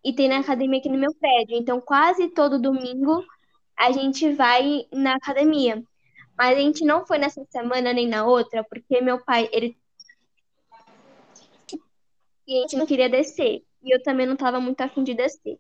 E 0.04 0.12
tem 0.12 0.28
na 0.28 0.38
academia 0.40 0.78
aqui 0.78 0.88
no 0.88 0.98
meu 0.98 1.14
prédio. 1.14 1.56
Então, 1.56 1.80
quase 1.80 2.28
todo 2.28 2.60
domingo 2.60 3.24
a 3.76 3.90
gente 3.92 4.32
vai 4.32 4.86
na 4.92 5.14
academia. 5.16 5.82
Mas 6.36 6.58
a 6.58 6.60
gente 6.60 6.84
não 6.84 7.06
foi 7.06 7.18
nessa 7.18 7.44
semana 7.50 7.92
nem 7.92 8.08
na 8.08 8.24
outra, 8.26 8.64
porque 8.64 9.00
meu 9.00 9.22
pai, 9.24 9.48
ele 9.52 9.76
e 12.46 12.58
a 12.58 12.60
gente 12.62 12.76
não 12.76 12.86
queria 12.86 13.08
descer. 13.08 13.64
E 13.82 13.94
eu 13.94 14.02
também 14.02 14.26
não 14.26 14.34
estava 14.34 14.60
muito 14.60 14.80
afim 14.80 15.02
de 15.02 15.14
descer. 15.14 15.58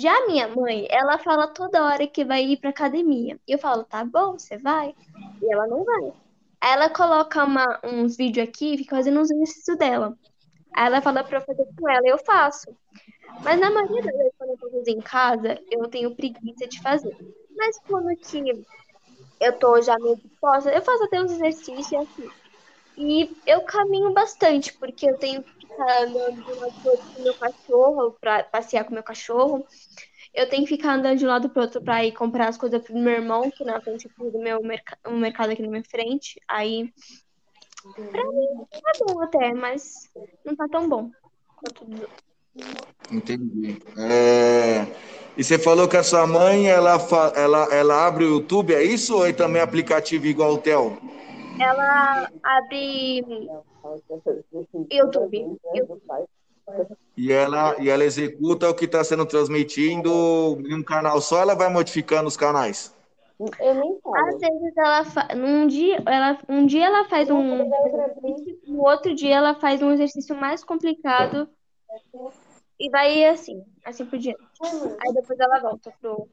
Já 0.00 0.16
a 0.16 0.26
minha 0.26 0.48
mãe, 0.48 0.86
ela 0.88 1.18
fala 1.18 1.46
toda 1.48 1.84
hora 1.84 2.06
que 2.08 2.24
vai 2.24 2.42
ir 2.42 2.56
pra 2.56 2.70
academia. 2.70 3.38
E 3.46 3.52
eu 3.52 3.58
falo, 3.58 3.84
tá 3.84 4.02
bom, 4.02 4.38
você 4.38 4.56
vai. 4.56 4.94
E 5.42 5.52
ela 5.52 5.66
não 5.66 5.84
vai. 5.84 6.12
Aí 6.58 6.72
ela 6.72 6.88
coloca 6.88 7.44
uma, 7.44 7.78
uns 7.84 8.16
vídeos 8.16 8.48
aqui 8.48 8.72
e 8.72 8.78
fica 8.78 8.96
fazendo 8.96 9.20
uns 9.20 9.30
exercícios 9.30 9.76
dela. 9.76 10.16
Aí 10.74 10.86
ela 10.86 11.02
fala 11.02 11.22
pra 11.22 11.36
eu 11.36 11.42
fazer 11.42 11.66
com 11.78 11.86
ela 11.86 12.06
e 12.06 12.10
eu 12.10 12.18
faço. 12.24 12.74
Mas 13.44 13.60
na 13.60 13.70
maioria 13.70 14.02
das 14.02 14.16
vezes, 14.16 14.32
quando 14.38 14.50
eu 14.50 14.56
tô 14.56 14.70
fazendo 14.70 14.88
em 14.88 15.00
casa, 15.02 15.58
eu 15.70 15.86
tenho 15.88 16.16
preguiça 16.16 16.66
de 16.66 16.80
fazer. 16.80 17.14
Mas 17.54 17.78
quando 17.86 18.16
que 18.16 18.42
eu 19.42 19.58
tô 19.58 19.82
já 19.82 19.98
meio 19.98 20.16
disposta, 20.16 20.70
eu 20.70 20.80
faço 20.80 21.04
até 21.04 21.22
uns 21.22 21.32
exercícios 21.32 21.92
assim. 21.92 22.28
E 23.02 23.34
eu 23.46 23.62
caminho 23.62 24.12
bastante, 24.12 24.74
porque 24.78 25.08
eu 25.08 25.16
tenho 25.16 25.42
que 25.42 25.50
ficar 25.58 26.02
andando 26.02 26.42
de 26.42 26.52
um 26.52 26.58
lado 26.58 26.74
pro 26.82 26.90
outro 26.90 27.06
com 27.14 27.22
meu 27.22 27.34
cachorro, 27.34 28.16
pra 28.20 28.44
passear 28.44 28.84
com 28.84 28.92
meu 28.92 29.02
cachorro. 29.02 29.66
Eu 30.34 30.46
tenho 30.50 30.64
que 30.66 30.76
ficar 30.76 30.92
andando 30.96 31.16
de 31.18 31.24
um 31.24 31.28
lado 31.28 31.48
pro 31.48 31.62
outro 31.62 31.80
pra 31.80 32.04
ir 32.04 32.12
comprar 32.12 32.48
as 32.48 32.58
coisas 32.58 32.82
pro 32.82 32.94
meu 32.94 33.14
irmão, 33.14 33.50
que 33.50 33.64
na 33.64 33.80
frente 33.80 34.06
do 34.18 34.38
meu 34.38 34.62
merc 34.62 34.84
um 35.08 35.16
mercado 35.16 35.50
aqui 35.50 35.62
na 35.62 35.68
minha 35.70 35.82
frente. 35.82 36.38
Aí, 36.46 36.92
pra 38.12 38.22
mim, 38.22 38.66
tá 38.70 38.92
bom 39.06 39.22
até, 39.22 39.54
mas 39.54 39.94
não 40.44 40.54
tá 40.54 40.68
tão 40.70 40.86
bom 40.86 41.10
quanto 41.56 41.84
dos 41.86 42.00
outros. 42.02 42.20
Entendi. 43.10 43.78
É, 43.96 44.86
E 45.38 45.42
você 45.42 45.58
falou 45.58 45.88
que 45.88 45.96
a 45.96 46.02
sua 46.02 46.26
mãe, 46.26 46.68
ela, 46.68 46.98
fa- 46.98 47.32
ela, 47.34 47.64
ela 47.74 48.06
abre 48.06 48.24
o 48.24 48.34
YouTube, 48.34 48.74
é 48.74 48.82
isso? 48.82 49.16
Ou 49.16 49.26
é 49.26 49.32
também 49.32 49.62
aplicativo 49.62 50.26
igual 50.26 50.52
o 50.52 50.58
Theo? 50.58 50.98
Ela 51.58 52.30
abre 52.42 53.18
YouTube. 53.20 54.86
YouTube. 54.90 55.58
E 57.16 57.32
ela, 57.32 57.76
e 57.80 57.88
ela 57.88 58.04
executa 58.04 58.68
o 58.70 58.74
que 58.74 58.84
está 58.84 59.02
sendo 59.02 59.26
transmitido 59.26 60.10
em 60.66 60.74
um 60.74 60.82
canal 60.82 61.20
só, 61.20 61.40
ela 61.40 61.54
vai 61.54 61.68
modificando 61.68 62.28
os 62.28 62.36
canais? 62.36 62.94
Eu 63.58 63.74
nem 63.74 63.98
falo. 64.00 64.16
Às 64.16 64.38
vezes 64.38 64.76
ela 64.76 65.04
fa... 65.04 65.28
um 65.34 65.66
dia 65.66 66.02
ela 66.06 66.38
um 66.48 66.66
dia 66.66 66.86
ela 66.86 67.08
faz 67.08 67.30
um 67.30 67.70
no 68.66 68.82
outro 68.82 69.14
dia 69.14 69.34
ela 69.34 69.54
faz 69.54 69.80
um 69.80 69.90
exercício 69.92 70.36
mais 70.36 70.62
complicado 70.62 71.48
e 72.78 72.90
vai 72.90 73.24
assim, 73.24 73.64
assim 73.84 74.04
por 74.04 74.18
diante. 74.18 74.38
Aí 74.62 75.14
depois 75.14 75.40
ela 75.40 75.60
volta 75.60 75.92
pro 76.00 76.28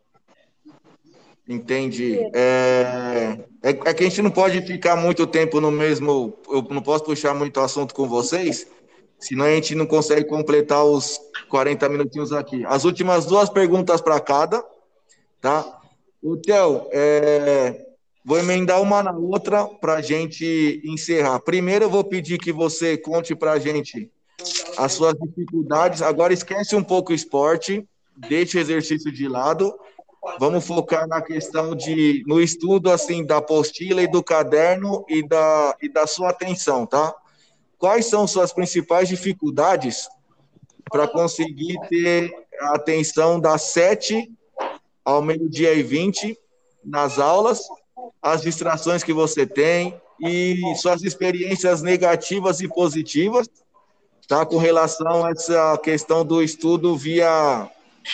Entendi. 1.48 2.20
É, 2.34 3.40
é, 3.64 3.70
é 3.70 3.94
que 3.94 4.04
a 4.04 4.10
gente 4.10 4.22
não 4.22 4.30
pode 4.30 4.62
ficar 4.64 4.96
muito 4.98 5.26
tempo 5.26 5.62
no 5.62 5.72
mesmo. 5.72 6.38
Eu 6.50 6.62
não 6.70 6.82
posso 6.82 7.06
puxar 7.06 7.34
muito 7.34 7.60
assunto 7.60 7.96
com 7.96 8.08
vocês, 8.08 8.68
senão 9.18 9.46
a 9.46 9.52
gente 9.52 9.74
não 9.74 9.86
consegue 9.86 10.26
completar 10.26 10.84
os 10.84 11.20
40 11.50 11.88
minutinhos 11.88 12.34
aqui. 12.34 12.66
As 12.66 12.84
últimas 12.84 13.26
duas 13.26 13.50
perguntas 13.50 14.02
para 14.02 14.20
cada, 14.20 14.64
tá? 15.40 15.80
O 16.22 16.36
Theo, 16.36 16.88
é, 16.92 17.86
vou 18.26 18.38
emendar 18.38 18.82
uma 18.82 19.02
na 19.02 19.14
outra 19.14 19.66
para 19.66 19.96
a 19.96 20.02
gente 20.02 20.82
encerrar. 20.84 21.40
Primeiro, 21.40 21.86
eu 21.86 21.90
vou 21.90 22.04
pedir 22.04 22.38
que 22.38 22.52
você 22.52 22.98
conte 22.98 23.34
para 23.34 23.54
a 23.54 23.60
gente 23.60 24.12
as 24.78 24.92
suas 24.92 25.14
dificuldades. 25.14 26.02
Agora, 26.02 26.34
esquece 26.34 26.76
um 26.76 26.84
pouco 26.84 27.14
o 27.14 27.16
esporte, 27.16 27.88
deixe 28.18 28.58
o 28.58 28.60
exercício 28.62 29.12
de 29.12 29.30
lado. 29.30 29.74
Vamos 30.40 30.68
focar 30.68 31.08
na 31.08 31.22
questão 31.22 31.76
de 31.76 32.24
no 32.28 32.40
estudo 32.42 32.92
assim 32.92 33.26
da 33.26 33.38
apostila 33.38 34.02
e 34.02 34.08
do 34.08 34.22
caderno 34.22 35.06
e 35.08 35.26
da, 35.28 35.76
e 35.82 35.90
da 35.90 36.06
sua 36.06 36.30
atenção, 36.30 36.86
tá? 36.86 37.16
Quais 37.78 38.06
são 38.06 38.28
suas 38.28 38.52
principais 38.52 39.08
dificuldades 39.08 40.08
para 40.90 41.08
conseguir 41.08 41.80
ter 41.90 42.32
a 42.60 42.76
atenção 42.76 43.40
das 43.40 43.63
7 43.63 44.32
ao 45.04 45.22
meio-dia 45.22 45.74
e 45.74 45.84
20 45.84 46.38
nas 46.84 47.20
aulas, 47.20 47.62
as 48.22 48.42
distrações 48.42 49.04
que 49.04 49.13
você 49.13 49.46
tem 49.46 50.00
e 50.20 50.62
suas 50.78 51.04
experiências 51.04 51.82
negativas 51.82 52.62
e 52.62 52.68
positivas, 52.68 53.48
tá? 54.28 54.46
Com 54.46 54.58
relação 54.58 55.26
a 55.26 55.32
essa 55.32 55.78
questão 55.78 56.26
do 56.26 56.42
estudo 56.42 56.96
via 56.96 57.70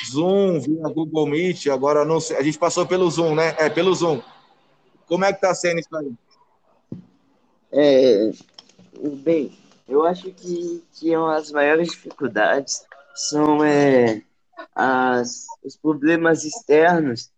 Zoom, 0.05 0.59
via 0.59 0.87
Google 0.89 1.27
Meet, 1.27 1.67
agora 1.67 2.05
não 2.05 2.19
sei, 2.19 2.37
a 2.37 2.43
gente 2.43 2.57
passou 2.57 2.85
pelo 2.85 3.09
Zoom, 3.09 3.35
né? 3.35 3.55
É, 3.57 3.69
pelo 3.69 3.93
Zoom. 3.93 4.21
Como 5.07 5.25
é 5.25 5.33
que 5.33 5.41
tá 5.41 5.53
sendo 5.53 5.79
isso 5.79 5.95
aí? 5.95 6.11
É, 7.71 8.31
bem, 9.23 9.51
eu 9.87 10.05
acho 10.05 10.31
que, 10.31 10.83
que 10.93 11.13
as 11.13 11.51
maiores 11.51 11.89
dificuldades 11.89 12.83
são 13.15 13.63
é, 13.63 14.21
as, 14.75 15.45
os 15.63 15.75
problemas 15.75 16.43
externos, 16.43 17.31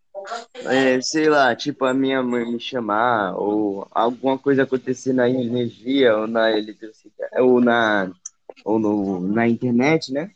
é, 0.66 1.00
sei 1.02 1.30
lá, 1.30 1.56
tipo 1.56 1.86
a 1.86 1.94
minha 1.94 2.22
mãe 2.24 2.46
me 2.46 2.60
chamar, 2.60 3.36
ou 3.36 3.88
alguma 3.92 4.38
coisa 4.38 4.64
acontecer 4.64 5.14
na 5.14 5.30
energia, 5.30 6.18
ou 6.18 6.28
na 6.28 6.52
eletricidade, 6.52 7.42
ou 7.42 7.62
na, 7.62 8.12
ou 8.64 8.80
no, 8.80 9.20
na 9.20 9.48
internet, 9.48 10.12
né? 10.12 10.32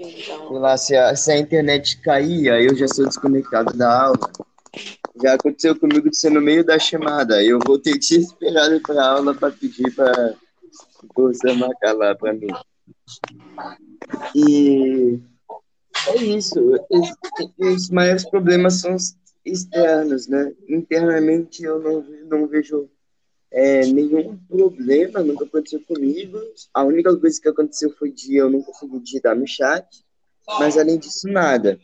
Sei 0.00 0.32
lá, 0.50 0.76
se 0.76 0.94
a, 0.94 1.16
se 1.16 1.32
a 1.32 1.38
internet 1.38 2.00
cair, 2.00 2.50
aí 2.50 2.66
eu 2.66 2.76
já 2.76 2.86
sou 2.86 3.04
desconectado 3.04 3.76
da 3.76 4.04
aula. 4.04 4.30
Já 5.20 5.34
aconteceu 5.34 5.74
comigo 5.76 6.08
de 6.08 6.16
ser 6.16 6.30
no 6.30 6.40
meio 6.40 6.64
da 6.64 6.78
chamada. 6.78 7.42
Eu 7.42 7.58
voltei 7.58 7.94
desesperado 7.98 8.80
para 8.80 9.02
a 9.02 9.10
aula 9.10 9.34
para 9.34 9.50
pedir 9.50 9.92
para 9.96 10.36
você 11.16 11.52
marcar 11.54 11.94
lá 11.94 12.14
para 12.14 12.32
mim. 12.32 12.46
E 14.36 15.18
é 16.06 16.16
isso. 16.16 16.60
Os 17.58 17.90
maiores 17.90 18.24
problemas 18.30 18.74
são 18.80 18.96
externos, 19.44 20.28
né? 20.28 20.52
Internamente 20.68 21.64
eu 21.64 21.80
não, 21.80 22.02
não 22.28 22.46
vejo 22.46 22.88
é, 23.50 23.86
nenhum 23.86 24.36
problema, 24.48 25.20
nunca 25.20 25.44
aconteceu 25.44 25.80
comigo. 25.82 26.38
A 26.72 26.84
única 26.84 27.16
coisa 27.16 27.40
que 27.40 27.48
aconteceu 27.48 27.90
foi 27.96 28.10
de 28.10 28.36
eu 28.36 28.50
não 28.50 28.62
conseguir 28.62 29.00
digitar 29.00 29.36
no 29.36 29.46
chat, 29.46 29.86
mas 30.58 30.76
além 30.76 30.98
disso, 30.98 31.28
nada. 31.28 31.78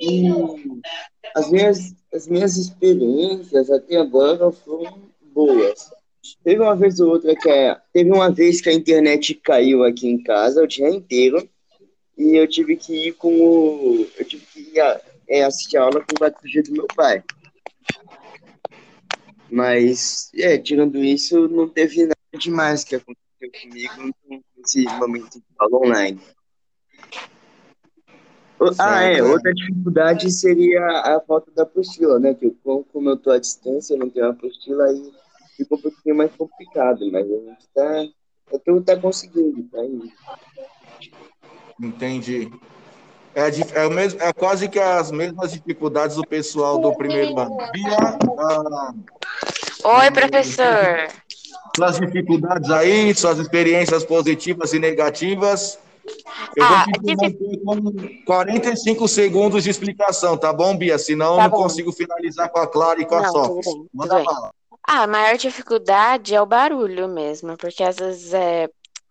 E 0.00 0.28
as 1.34 1.50
minhas, 1.50 1.94
as 2.12 2.26
minhas 2.26 2.56
experiências 2.56 3.70
até 3.70 3.96
agora 3.96 4.50
foram 4.50 5.02
boas. 5.32 5.90
Teve 6.42 6.60
uma 6.60 6.74
vez 6.74 7.00
ou 7.00 7.10
outra 7.10 7.34
que 7.36 7.48
a, 7.48 7.80
teve 7.92 8.10
uma 8.10 8.30
vez 8.30 8.60
que 8.60 8.68
a 8.68 8.72
internet 8.72 9.34
caiu 9.34 9.84
aqui 9.84 10.08
em 10.08 10.22
casa 10.22 10.62
o 10.62 10.66
dia 10.66 10.88
inteiro 10.88 11.48
e 12.16 12.36
eu 12.36 12.48
tive 12.48 12.76
que 12.76 13.08
ir 13.08 13.12
com 13.12 13.28
o 13.28 14.06
eu 14.16 14.24
tive 14.24 14.46
que 14.46 14.60
ir 14.60 14.80
a, 14.80 15.00
é, 15.28 15.44
assistir 15.44 15.76
a 15.76 15.82
aula 15.82 16.00
com 16.00 16.14
o 16.14 16.18
4G 16.18 16.66
do 16.66 16.72
meu 16.72 16.86
pai. 16.94 17.22
Mas, 19.54 20.32
é, 20.34 20.58
tirando 20.58 20.98
isso, 20.98 21.46
não 21.46 21.68
teve 21.68 22.02
nada 22.02 22.16
demais 22.36 22.82
que 22.82 22.96
aconteceu 22.96 23.48
comigo 23.62 24.12
nesse 24.56 24.84
momento 24.98 25.38
de 25.38 25.44
aula 25.60 25.78
online. 25.78 26.20
Ah, 28.80 29.04
é. 29.04 29.22
Outra 29.22 29.54
dificuldade 29.54 30.28
seria 30.32 30.84
a 30.84 31.20
falta 31.20 31.52
da 31.52 31.62
apostila, 31.62 32.18
né? 32.18 32.34
Que 32.34 32.46
eu, 32.46 32.84
como 32.92 33.10
eu 33.10 33.14
estou 33.14 33.32
à 33.32 33.38
distância, 33.38 33.94
eu 33.94 33.98
não 33.98 34.10
tenho 34.10 34.28
apostila, 34.28 34.86
aí 34.86 35.12
fica 35.56 35.76
um 35.76 35.80
pouquinho 35.80 36.16
mais 36.16 36.34
complicado, 36.34 37.08
mas 37.12 37.24
a 37.24 37.36
gente 37.36 37.60
está 37.60 38.06
é 38.50 38.80
tá 38.80 38.96
conseguindo, 39.00 39.62
tá 39.70 39.84
indo. 39.84 40.10
Entendi. 41.80 42.50
É, 43.36 43.50
é, 43.80 43.86
o 43.86 43.90
mesmo, 43.90 44.20
é 44.20 44.32
quase 44.32 44.68
que 44.68 44.78
as 44.78 45.10
mesmas 45.10 45.52
dificuldades 45.52 46.16
do 46.16 46.26
pessoal 46.26 46.80
do 46.80 46.92
primeiro 46.96 47.38
ano. 47.38 47.56
Ah, 48.38 48.94
Oi, 49.84 50.10
professor. 50.10 51.08
Suas 51.76 51.98
dificuldades 51.98 52.70
aí, 52.70 53.14
suas 53.14 53.38
experiências 53.38 54.04
positivas 54.04 54.72
e 54.72 54.78
negativas. 54.78 55.78
Eu 56.56 56.64
Ah, 56.64 56.84
vou 56.84 57.02
te 57.02 57.16
difi- 57.16 57.36
interromper 57.56 57.64
com 57.64 58.24
45 58.24 59.08
segundos 59.08 59.64
de 59.64 59.70
explicação, 59.70 60.36
tá 60.36 60.52
bom, 60.52 60.76
Bia? 60.76 60.98
Senão 60.98 61.32
eu 61.34 61.36
Tá 61.38 61.42
não 61.44 61.50
bom. 61.50 61.62
consigo 61.62 61.92
finalizar 61.92 62.48
com 62.50 62.58
a 62.58 62.66
Clara 62.66 63.00
e 63.00 63.06
com 63.06 63.14
a 63.16 63.22
Não, 63.22 63.32
tudo 63.32 63.62
Sofia. 63.62 63.84
Manda 63.92 64.22
bala. 64.22 64.50
Ah, 64.86 65.02
a 65.02 65.06
maior 65.06 65.36
dificuldade 65.36 66.34
é 66.34 66.40
o 66.40 66.46
barulho 66.46 67.08
mesmo, 67.08 67.56
porque 67.56 67.82
às 67.82 67.96
vezes 67.96 68.32
é. 68.34 68.68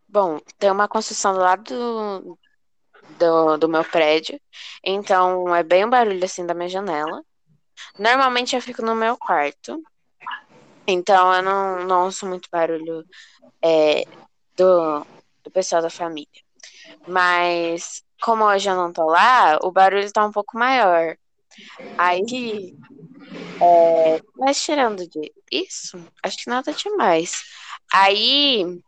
Bom, 0.08 0.40
tem 0.60 0.70
uma 0.70 0.88
construção 0.88 1.34
do 1.34 1.40
lado 1.40 1.64
do, 1.64 2.38
do, 3.18 3.58
do 3.58 3.70
meu 3.70 3.84
prédio, 3.84 4.40
então 4.84 5.54
é 5.56 5.64
bem 5.64 5.84
um 5.86 5.90
barulho 5.90 6.24
assim 6.24 6.46
da 6.46 6.54
minha 6.54 6.70
janela. 6.70 7.24
Normalmente 7.98 8.56
eu 8.56 8.62
fico 8.62 8.84
no 8.84 8.96
meu 8.96 9.18
quarto, 9.18 9.82
então 10.88 11.34
eu 11.34 11.42
não, 11.42 11.86
não 11.86 12.06
ouço 12.06 12.26
muito 12.26 12.50
barulho 12.52 13.06
é, 13.62 14.04
do, 14.56 15.06
do 15.44 15.52
pessoal 15.52 15.82
da 15.82 15.90
família. 15.90 16.28
Mas 17.08 18.04
como 18.22 18.44
hoje 18.46 18.70
eu 18.70 18.76
não 18.76 18.92
tô 18.92 19.06
lá, 19.06 19.60
o 19.62 19.72
barulho 19.72 20.12
tá 20.12 20.26
um 20.26 20.32
pouco 20.32 20.58
maior. 20.58 21.18
Aí 21.98 22.76
É, 23.62 24.22
mas 24.36 24.62
tirando 24.62 25.08
de 25.08 25.32
isso, 25.52 25.98
acho 26.22 26.38
que 26.38 26.50
nada 26.50 26.74
demais. 26.74 27.44
Aí, 27.94 28.82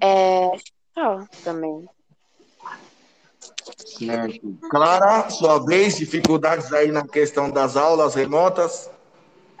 é, 0.00 0.50
só 0.94 1.24
também. 1.42 1.88
Certo. 3.86 4.58
Clara, 4.70 5.30
sua 5.30 5.64
vez, 5.64 5.96
dificuldades 5.96 6.72
aí 6.72 6.90
na 6.90 7.06
questão 7.06 7.50
das 7.50 7.76
aulas 7.76 8.14
remotas. 8.14 8.90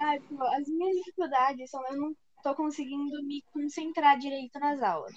Ah, 0.00 0.18
tipo, 0.18 0.42
as 0.42 0.66
minhas 0.66 0.96
dificuldades 0.96 1.70
são 1.70 1.86
eu 1.88 1.96
não 1.96 2.16
tô 2.42 2.54
conseguindo 2.54 3.22
me 3.22 3.42
concentrar 3.52 4.18
direito 4.18 4.58
nas 4.58 4.82
aulas. 4.82 5.14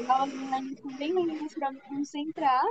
As 0.00 0.08
aulas 0.08 0.34
online 0.34 0.76
são 0.80 0.96
bem 0.96 1.14
lentas 1.14 1.54
para 1.54 1.70
me 1.70 1.80
concentrar, 1.82 2.64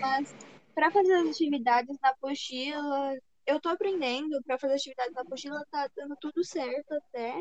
mas 0.00 0.34
para 0.74 0.90
fazer 0.90 1.12
as 1.14 1.28
atividades 1.28 1.96
na 2.02 2.08
apostila, 2.10 3.14
eu 3.46 3.60
tô 3.60 3.68
aprendendo, 3.68 4.42
para 4.44 4.58
fazer 4.58 4.74
atividades 4.74 5.12
na 5.12 5.20
apostila 5.20 5.66
tá 5.70 5.86
dando 5.94 6.16
tudo 6.18 6.42
certo 6.42 6.94
até, 6.94 7.34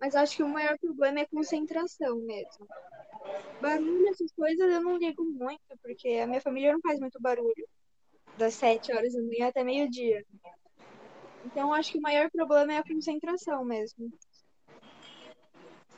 mas 0.00 0.16
acho 0.16 0.36
que 0.36 0.42
o 0.42 0.48
maior 0.48 0.76
problema 0.78 1.20
é 1.20 1.26
concentração 1.26 2.16
mesmo. 2.18 2.66
Barulho, 3.60 4.08
essas 4.08 4.32
coisas 4.32 4.70
eu 4.70 4.82
não 4.82 4.96
ligo 4.96 5.24
muito, 5.24 5.78
porque 5.82 6.08
a 6.22 6.26
minha 6.26 6.40
família 6.40 6.72
não 6.72 6.80
faz 6.80 6.98
muito 6.98 7.20
barulho, 7.20 7.68
das 8.36 8.54
sete 8.54 8.92
horas 8.92 9.12
da 9.12 9.22
manhã 9.22 9.48
até 9.48 9.62
meio-dia. 9.62 10.24
Então, 11.44 11.72
acho 11.72 11.92
que 11.92 11.98
o 11.98 12.02
maior 12.02 12.30
problema 12.30 12.74
é 12.74 12.78
a 12.78 12.84
concentração 12.84 13.64
mesmo. 13.64 14.10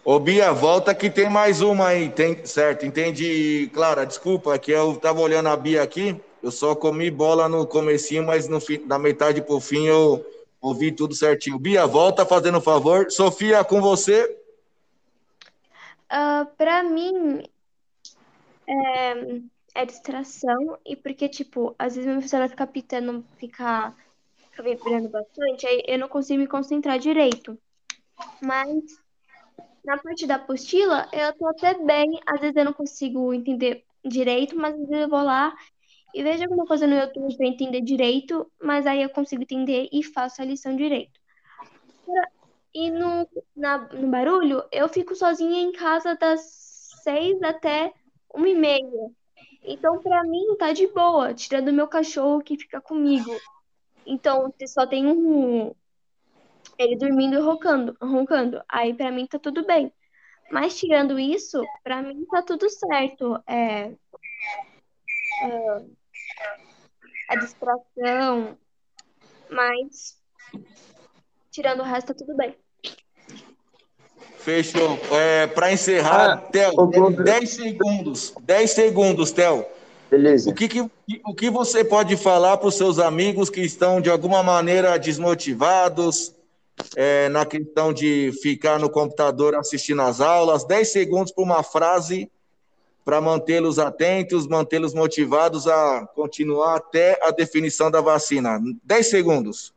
Ô, 0.04 0.18
Bia, 0.18 0.52
volta 0.52 0.94
que 0.94 1.10
tem 1.10 1.28
mais 1.28 1.60
uma 1.60 1.88
aí, 1.88 2.08
tem, 2.08 2.44
certo? 2.46 2.86
Entendi, 2.86 3.70
Clara, 3.74 4.06
desculpa, 4.06 4.58
que 4.58 4.70
eu 4.70 4.96
tava 4.96 5.20
olhando 5.20 5.48
a 5.48 5.56
Bia 5.56 5.82
aqui, 5.82 6.18
eu 6.42 6.50
só 6.50 6.74
comi 6.74 7.10
bola 7.10 7.48
no 7.48 7.66
comecinho, 7.66 8.24
mas 8.24 8.48
no 8.48 8.60
fim, 8.60 8.86
da 8.86 8.98
metade 8.98 9.42
pro 9.42 9.60
fim 9.60 9.86
eu 9.86 10.24
ouvi 10.60 10.90
tudo 10.90 11.14
certinho. 11.14 11.58
Bia, 11.58 11.86
volta 11.86 12.24
fazendo 12.24 12.58
um 12.58 12.62
favor. 12.62 13.10
Sofia, 13.10 13.62
com 13.62 13.80
você. 13.80 14.38
Ah, 16.08 16.46
pra 16.56 16.82
mim, 16.82 17.44
é, 18.66 19.82
é 19.82 19.86
distração 19.86 20.78
e 20.84 20.96
porque, 20.96 21.28
tipo, 21.28 21.74
às 21.78 21.94
vezes 21.94 22.06
meu 22.06 22.18
professor 22.20 22.48
fica 22.48 22.66
pitando, 22.66 23.24
fica, 23.36 23.94
fica 24.60 24.62
vibrando 24.62 25.08
bastante, 25.08 25.66
aí 25.66 25.82
eu 25.86 25.98
não 25.98 26.08
consigo 26.08 26.40
me 26.40 26.46
concentrar 26.46 26.98
direito. 26.98 27.58
Mas 28.40 28.84
na 29.84 29.98
parte 29.98 30.26
da 30.26 30.36
apostila, 30.36 31.08
eu 31.12 31.32
tô 31.36 31.48
até 31.48 31.74
bem, 31.74 32.20
às 32.26 32.40
vezes 32.40 32.56
eu 32.56 32.64
não 32.64 32.72
consigo 32.72 33.32
entender 33.32 33.84
direito, 34.04 34.56
mas 34.56 34.74
às 34.74 34.80
vezes 34.80 35.02
eu 35.02 35.08
vou 35.08 35.22
lá 35.22 35.54
e 36.14 36.22
vejo 36.22 36.42
alguma 36.42 36.66
coisa 36.66 36.86
no 36.86 36.96
YouTube 36.96 37.36
pra 37.36 37.46
entender 37.46 37.80
direito, 37.80 38.50
mas 38.60 38.86
aí 38.86 39.02
eu 39.02 39.10
consigo 39.10 39.42
entender 39.42 39.88
e 39.92 40.02
faço 40.02 40.42
a 40.42 40.44
lição 40.44 40.76
direito. 40.76 41.18
E 42.72 42.90
no, 42.90 43.28
na, 43.56 43.78
no 43.78 44.08
barulho, 44.08 44.62
eu 44.70 44.88
fico 44.88 45.14
sozinha 45.14 45.60
em 45.60 45.72
casa 45.72 46.14
das 46.14 46.40
seis 47.02 47.42
até 47.42 47.92
uma 48.32 48.48
e 48.48 48.54
meia. 48.54 49.10
Então, 49.62 50.00
pra 50.02 50.24
mim, 50.24 50.56
tá 50.56 50.72
de 50.72 50.86
boa, 50.88 51.34
tirando 51.34 51.68
o 51.68 51.72
meu 51.72 51.88
cachorro 51.88 52.42
que 52.42 52.56
fica 52.56 52.80
comigo. 52.80 53.30
Então, 54.10 54.52
só 54.66 54.84
tem 54.84 55.06
um. 55.06 55.72
Ele 56.76 56.96
dormindo 56.96 57.36
e 57.36 57.40
roncando, 57.40 57.96
roncando. 58.02 58.60
Aí, 58.68 58.92
pra 58.92 59.12
mim, 59.12 59.24
tá 59.24 59.38
tudo 59.38 59.64
bem. 59.64 59.92
Mas, 60.50 60.76
tirando 60.76 61.16
isso, 61.16 61.62
pra 61.84 62.02
mim, 62.02 62.26
tá 62.28 62.42
tudo 62.42 62.68
certo. 62.68 63.40
É, 63.46 63.92
é, 65.44 65.84
a 67.28 67.36
distração, 67.36 68.58
mas, 69.48 70.18
tirando 71.52 71.80
o 71.80 71.84
resto, 71.84 72.08
tá 72.08 72.14
tudo 72.14 72.36
bem. 72.36 72.56
Fechou. 74.38 74.98
É, 75.12 75.46
para 75.46 75.72
encerrar, 75.72 76.32
Ah, 76.32 76.36
Theo, 76.50 76.72
ô, 76.76 76.86
Bruno. 76.86 77.22
10 77.22 77.50
segundos. 77.50 78.34
10 78.40 78.70
segundos, 78.72 79.30
Theo. 79.30 79.64
Beleza. 80.10 80.50
O 80.50 80.54
que, 80.54 80.66
que, 80.66 80.80
o 80.80 81.34
que 81.34 81.48
você 81.48 81.84
pode 81.84 82.16
falar 82.16 82.56
para 82.56 82.68
os 82.68 82.74
seus 82.74 82.98
amigos 82.98 83.48
que 83.48 83.60
estão, 83.60 84.00
de 84.00 84.10
alguma 84.10 84.42
maneira, 84.42 84.98
desmotivados 84.98 86.34
é, 86.96 87.28
na 87.28 87.46
questão 87.46 87.92
de 87.92 88.32
ficar 88.42 88.80
no 88.80 88.90
computador 88.90 89.54
assistindo 89.54 90.02
às 90.02 90.20
aulas? 90.20 90.64
10 90.64 90.90
segundos 90.90 91.32
para 91.32 91.44
uma 91.44 91.62
frase 91.62 92.28
para 93.04 93.20
mantê-los 93.20 93.78
atentos, 93.78 94.46
mantê-los 94.46 94.92
motivados 94.92 95.66
a 95.66 96.06
continuar 96.14 96.76
até 96.76 97.18
a 97.22 97.30
definição 97.30 97.90
da 97.90 98.00
vacina. 98.00 98.60
10 98.84 99.06
segundos. 99.06 99.72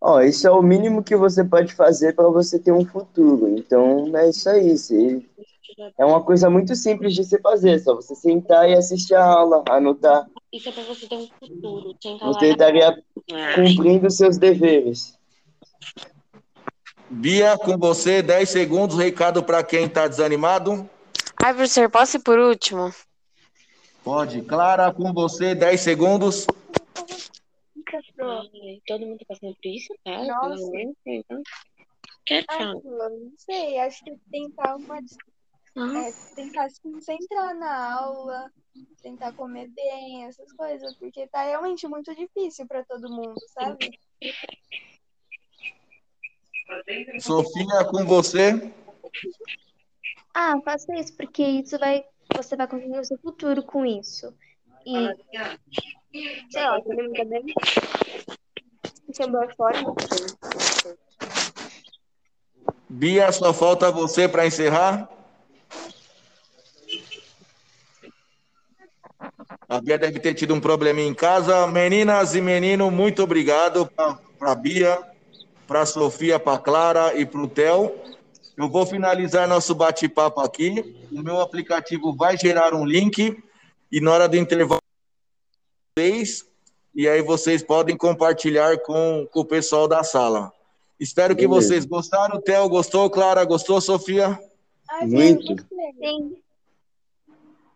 Ó, 0.00 0.20
isso 0.20 0.46
é 0.46 0.50
o 0.50 0.62
mínimo 0.62 1.02
que 1.02 1.16
você 1.16 1.42
pode 1.42 1.74
fazer 1.74 2.14
para 2.14 2.28
você 2.28 2.58
ter 2.58 2.72
um 2.72 2.84
futuro. 2.84 3.48
Então, 3.56 4.10
é 4.16 4.28
isso 4.28 4.48
aí. 4.48 4.76
Você... 4.76 5.22
É 5.98 6.04
uma 6.04 6.22
coisa 6.22 6.48
muito 6.48 6.74
simples 6.74 7.14
de 7.14 7.24
se 7.24 7.40
fazer, 7.40 7.78
só 7.80 7.94
você 7.94 8.14
sentar 8.14 8.68
e 8.68 8.74
assistir 8.74 9.14
a 9.14 9.24
aula, 9.24 9.62
anotar. 9.68 10.26
Isso 10.52 10.68
é 10.68 10.72
pra 10.72 10.82
você 10.84 11.06
ter 11.06 11.16
um 11.16 11.28
futuro. 11.38 11.94
Você 12.02 12.46
lá. 12.46 12.52
estaria 12.52 13.04
cumprindo 13.54 14.10
seus 14.10 14.38
deveres. 14.38 15.18
Bia, 17.08 17.56
com 17.56 17.78
você, 17.78 18.22
10 18.22 18.48
segundos. 18.48 18.96
Recado 18.96 19.42
para 19.42 19.62
quem 19.62 19.84
está 19.84 20.08
desanimado. 20.08 20.88
Ai, 21.42 21.54
professor, 21.54 21.90
posso 21.90 22.16
ir 22.16 22.20
por 22.20 22.38
último? 22.38 22.92
Pode. 24.02 24.42
Clara, 24.42 24.92
com 24.92 25.12
você, 25.12 25.54
10 25.54 25.80
segundos. 25.80 26.46
Todo 28.86 29.06
mundo 29.06 29.18
tá 29.18 29.24
passando 29.28 29.54
por 29.54 29.68
isso, 29.68 29.94
tá? 30.04 30.24
Nossa. 30.24 30.70
Então, 31.06 31.42
quer 32.24 32.44
Ai, 32.48 32.58
falar? 32.58 33.10
Não 33.10 33.32
sei, 33.36 33.78
acho 33.78 34.04
que 34.04 34.16
tentar 34.30 34.76
uma 34.76 35.00
é, 35.76 36.12
tentar 36.34 36.70
se 36.70 36.80
concentrar 36.80 37.54
na 37.54 37.94
aula, 38.00 38.50
tentar 39.02 39.32
comer 39.32 39.68
bem, 39.68 40.24
essas 40.24 40.50
coisas, 40.52 40.96
porque 40.96 41.26
tá 41.26 41.42
realmente 41.42 41.86
muito 41.86 42.14
difícil 42.14 42.66
para 42.66 42.82
todo 42.84 43.10
mundo, 43.10 43.38
sabe? 43.48 43.98
Sofia, 47.20 47.84
com 47.90 48.04
você. 48.06 48.72
Ah, 50.34 50.58
faça 50.64 50.94
isso, 50.98 51.14
porque 51.14 51.42
isso 51.42 51.78
vai. 51.78 52.04
Você 52.34 52.56
vai 52.56 52.66
conseguir 52.66 52.98
o 52.98 53.04
seu 53.04 53.18
futuro 53.18 53.62
com 53.62 53.84
isso. 53.84 54.34
E. 54.84 54.92
Sei 56.50 56.62
lá, 56.62 56.80
se 56.80 56.90
alimenta 56.90 57.24
bem. 57.24 57.44
Isso 59.08 59.22
é 59.22 59.26
boa 59.26 59.48
forma. 59.54 59.94
Bia, 62.88 63.30
só 63.30 63.52
falta 63.52 63.92
você 63.92 64.28
para 64.28 64.46
encerrar. 64.46 65.15
A 69.68 69.80
Bia 69.80 69.98
deve 69.98 70.20
ter 70.20 70.34
tido 70.34 70.54
um 70.54 70.60
probleminha 70.60 71.08
em 71.08 71.14
casa. 71.14 71.66
Meninas 71.66 72.34
e 72.34 72.40
menino, 72.40 72.90
muito 72.90 73.22
obrigado 73.22 73.86
para 73.86 74.52
a 74.52 74.54
Bia, 74.54 74.98
para 75.66 75.80
a 75.80 75.86
Sofia, 75.86 76.38
para 76.38 76.54
a 76.54 76.58
Clara 76.58 77.14
e 77.18 77.26
para 77.26 77.40
o 77.40 77.48
Theo. 77.48 77.92
Eu 78.56 78.68
vou 78.68 78.86
finalizar 78.86 79.48
nosso 79.48 79.74
bate-papo 79.74 80.40
aqui. 80.40 80.96
O 81.12 81.20
meu 81.20 81.40
aplicativo 81.40 82.14
vai 82.14 82.36
gerar 82.36 82.74
um 82.74 82.84
link 82.84 83.42
e 83.90 84.00
na 84.00 84.12
hora 84.12 84.28
do 84.28 84.36
intervalo 84.36 84.80
vocês, 85.98 86.46
e 86.94 87.08
aí 87.08 87.22
vocês 87.22 87.62
podem 87.62 87.96
compartilhar 87.96 88.78
com, 88.82 89.26
com 89.32 89.40
o 89.40 89.44
pessoal 89.44 89.88
da 89.88 90.04
sala. 90.04 90.52
Espero 91.00 91.34
que 91.34 91.46
Beleza. 91.46 91.68
vocês 91.68 91.84
gostaram. 91.84 92.40
Theo, 92.40 92.68
gostou? 92.68 93.10
Clara, 93.10 93.44
gostou? 93.44 93.80
Sofia? 93.80 94.38
Ai, 94.88 95.06
Muito. 95.06 95.56
Sim. 95.98 96.36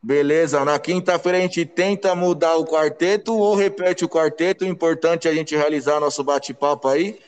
Beleza, 0.02 0.64
na 0.64 0.78
quinta-feira 0.78 1.36
a 1.36 1.40
gente 1.42 1.66
tenta 1.66 2.14
mudar 2.14 2.56
o 2.56 2.64
quarteto 2.64 3.36
ou 3.36 3.54
repete 3.54 4.04
o 4.04 4.08
quarteto. 4.08 4.64
O 4.64 4.68
importante 4.68 5.28
é 5.28 5.30
a 5.30 5.34
gente 5.34 5.54
realizar 5.54 6.00
nosso 6.00 6.24
bate-papo 6.24 6.88
aí. 6.88 7.18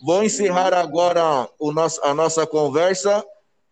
Vou 0.00 0.22
encerrar 0.22 0.72
agora 0.72 1.48
o 1.58 1.72
nosso, 1.72 2.00
a 2.04 2.14
nossa 2.14 2.46
conversa. 2.46 3.24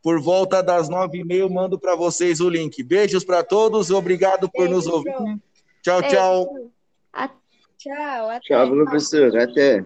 Por 0.03 0.21
volta 0.21 0.63
das 0.63 0.89
nove 0.89 1.19
e 1.19 1.25
meia, 1.25 1.41
eu 1.41 1.51
mando 1.51 1.79
para 1.79 1.95
vocês 1.95 2.41
o 2.41 2.49
link. 2.49 2.83
Beijos 2.83 3.25
para 3.25 3.45
todos, 3.45 3.91
obrigado 3.91 4.51
por 4.51 4.69
nos 4.69 4.85
Beijo. 4.85 4.97
ouvir. 4.97 5.41
Tchau, 5.83 6.03
tchau. 6.03 6.71
Tchau, 7.79 8.31
até. 8.31 8.41
Tchau, 8.41 8.71
professor. 8.71 9.39
Até. 9.39 9.85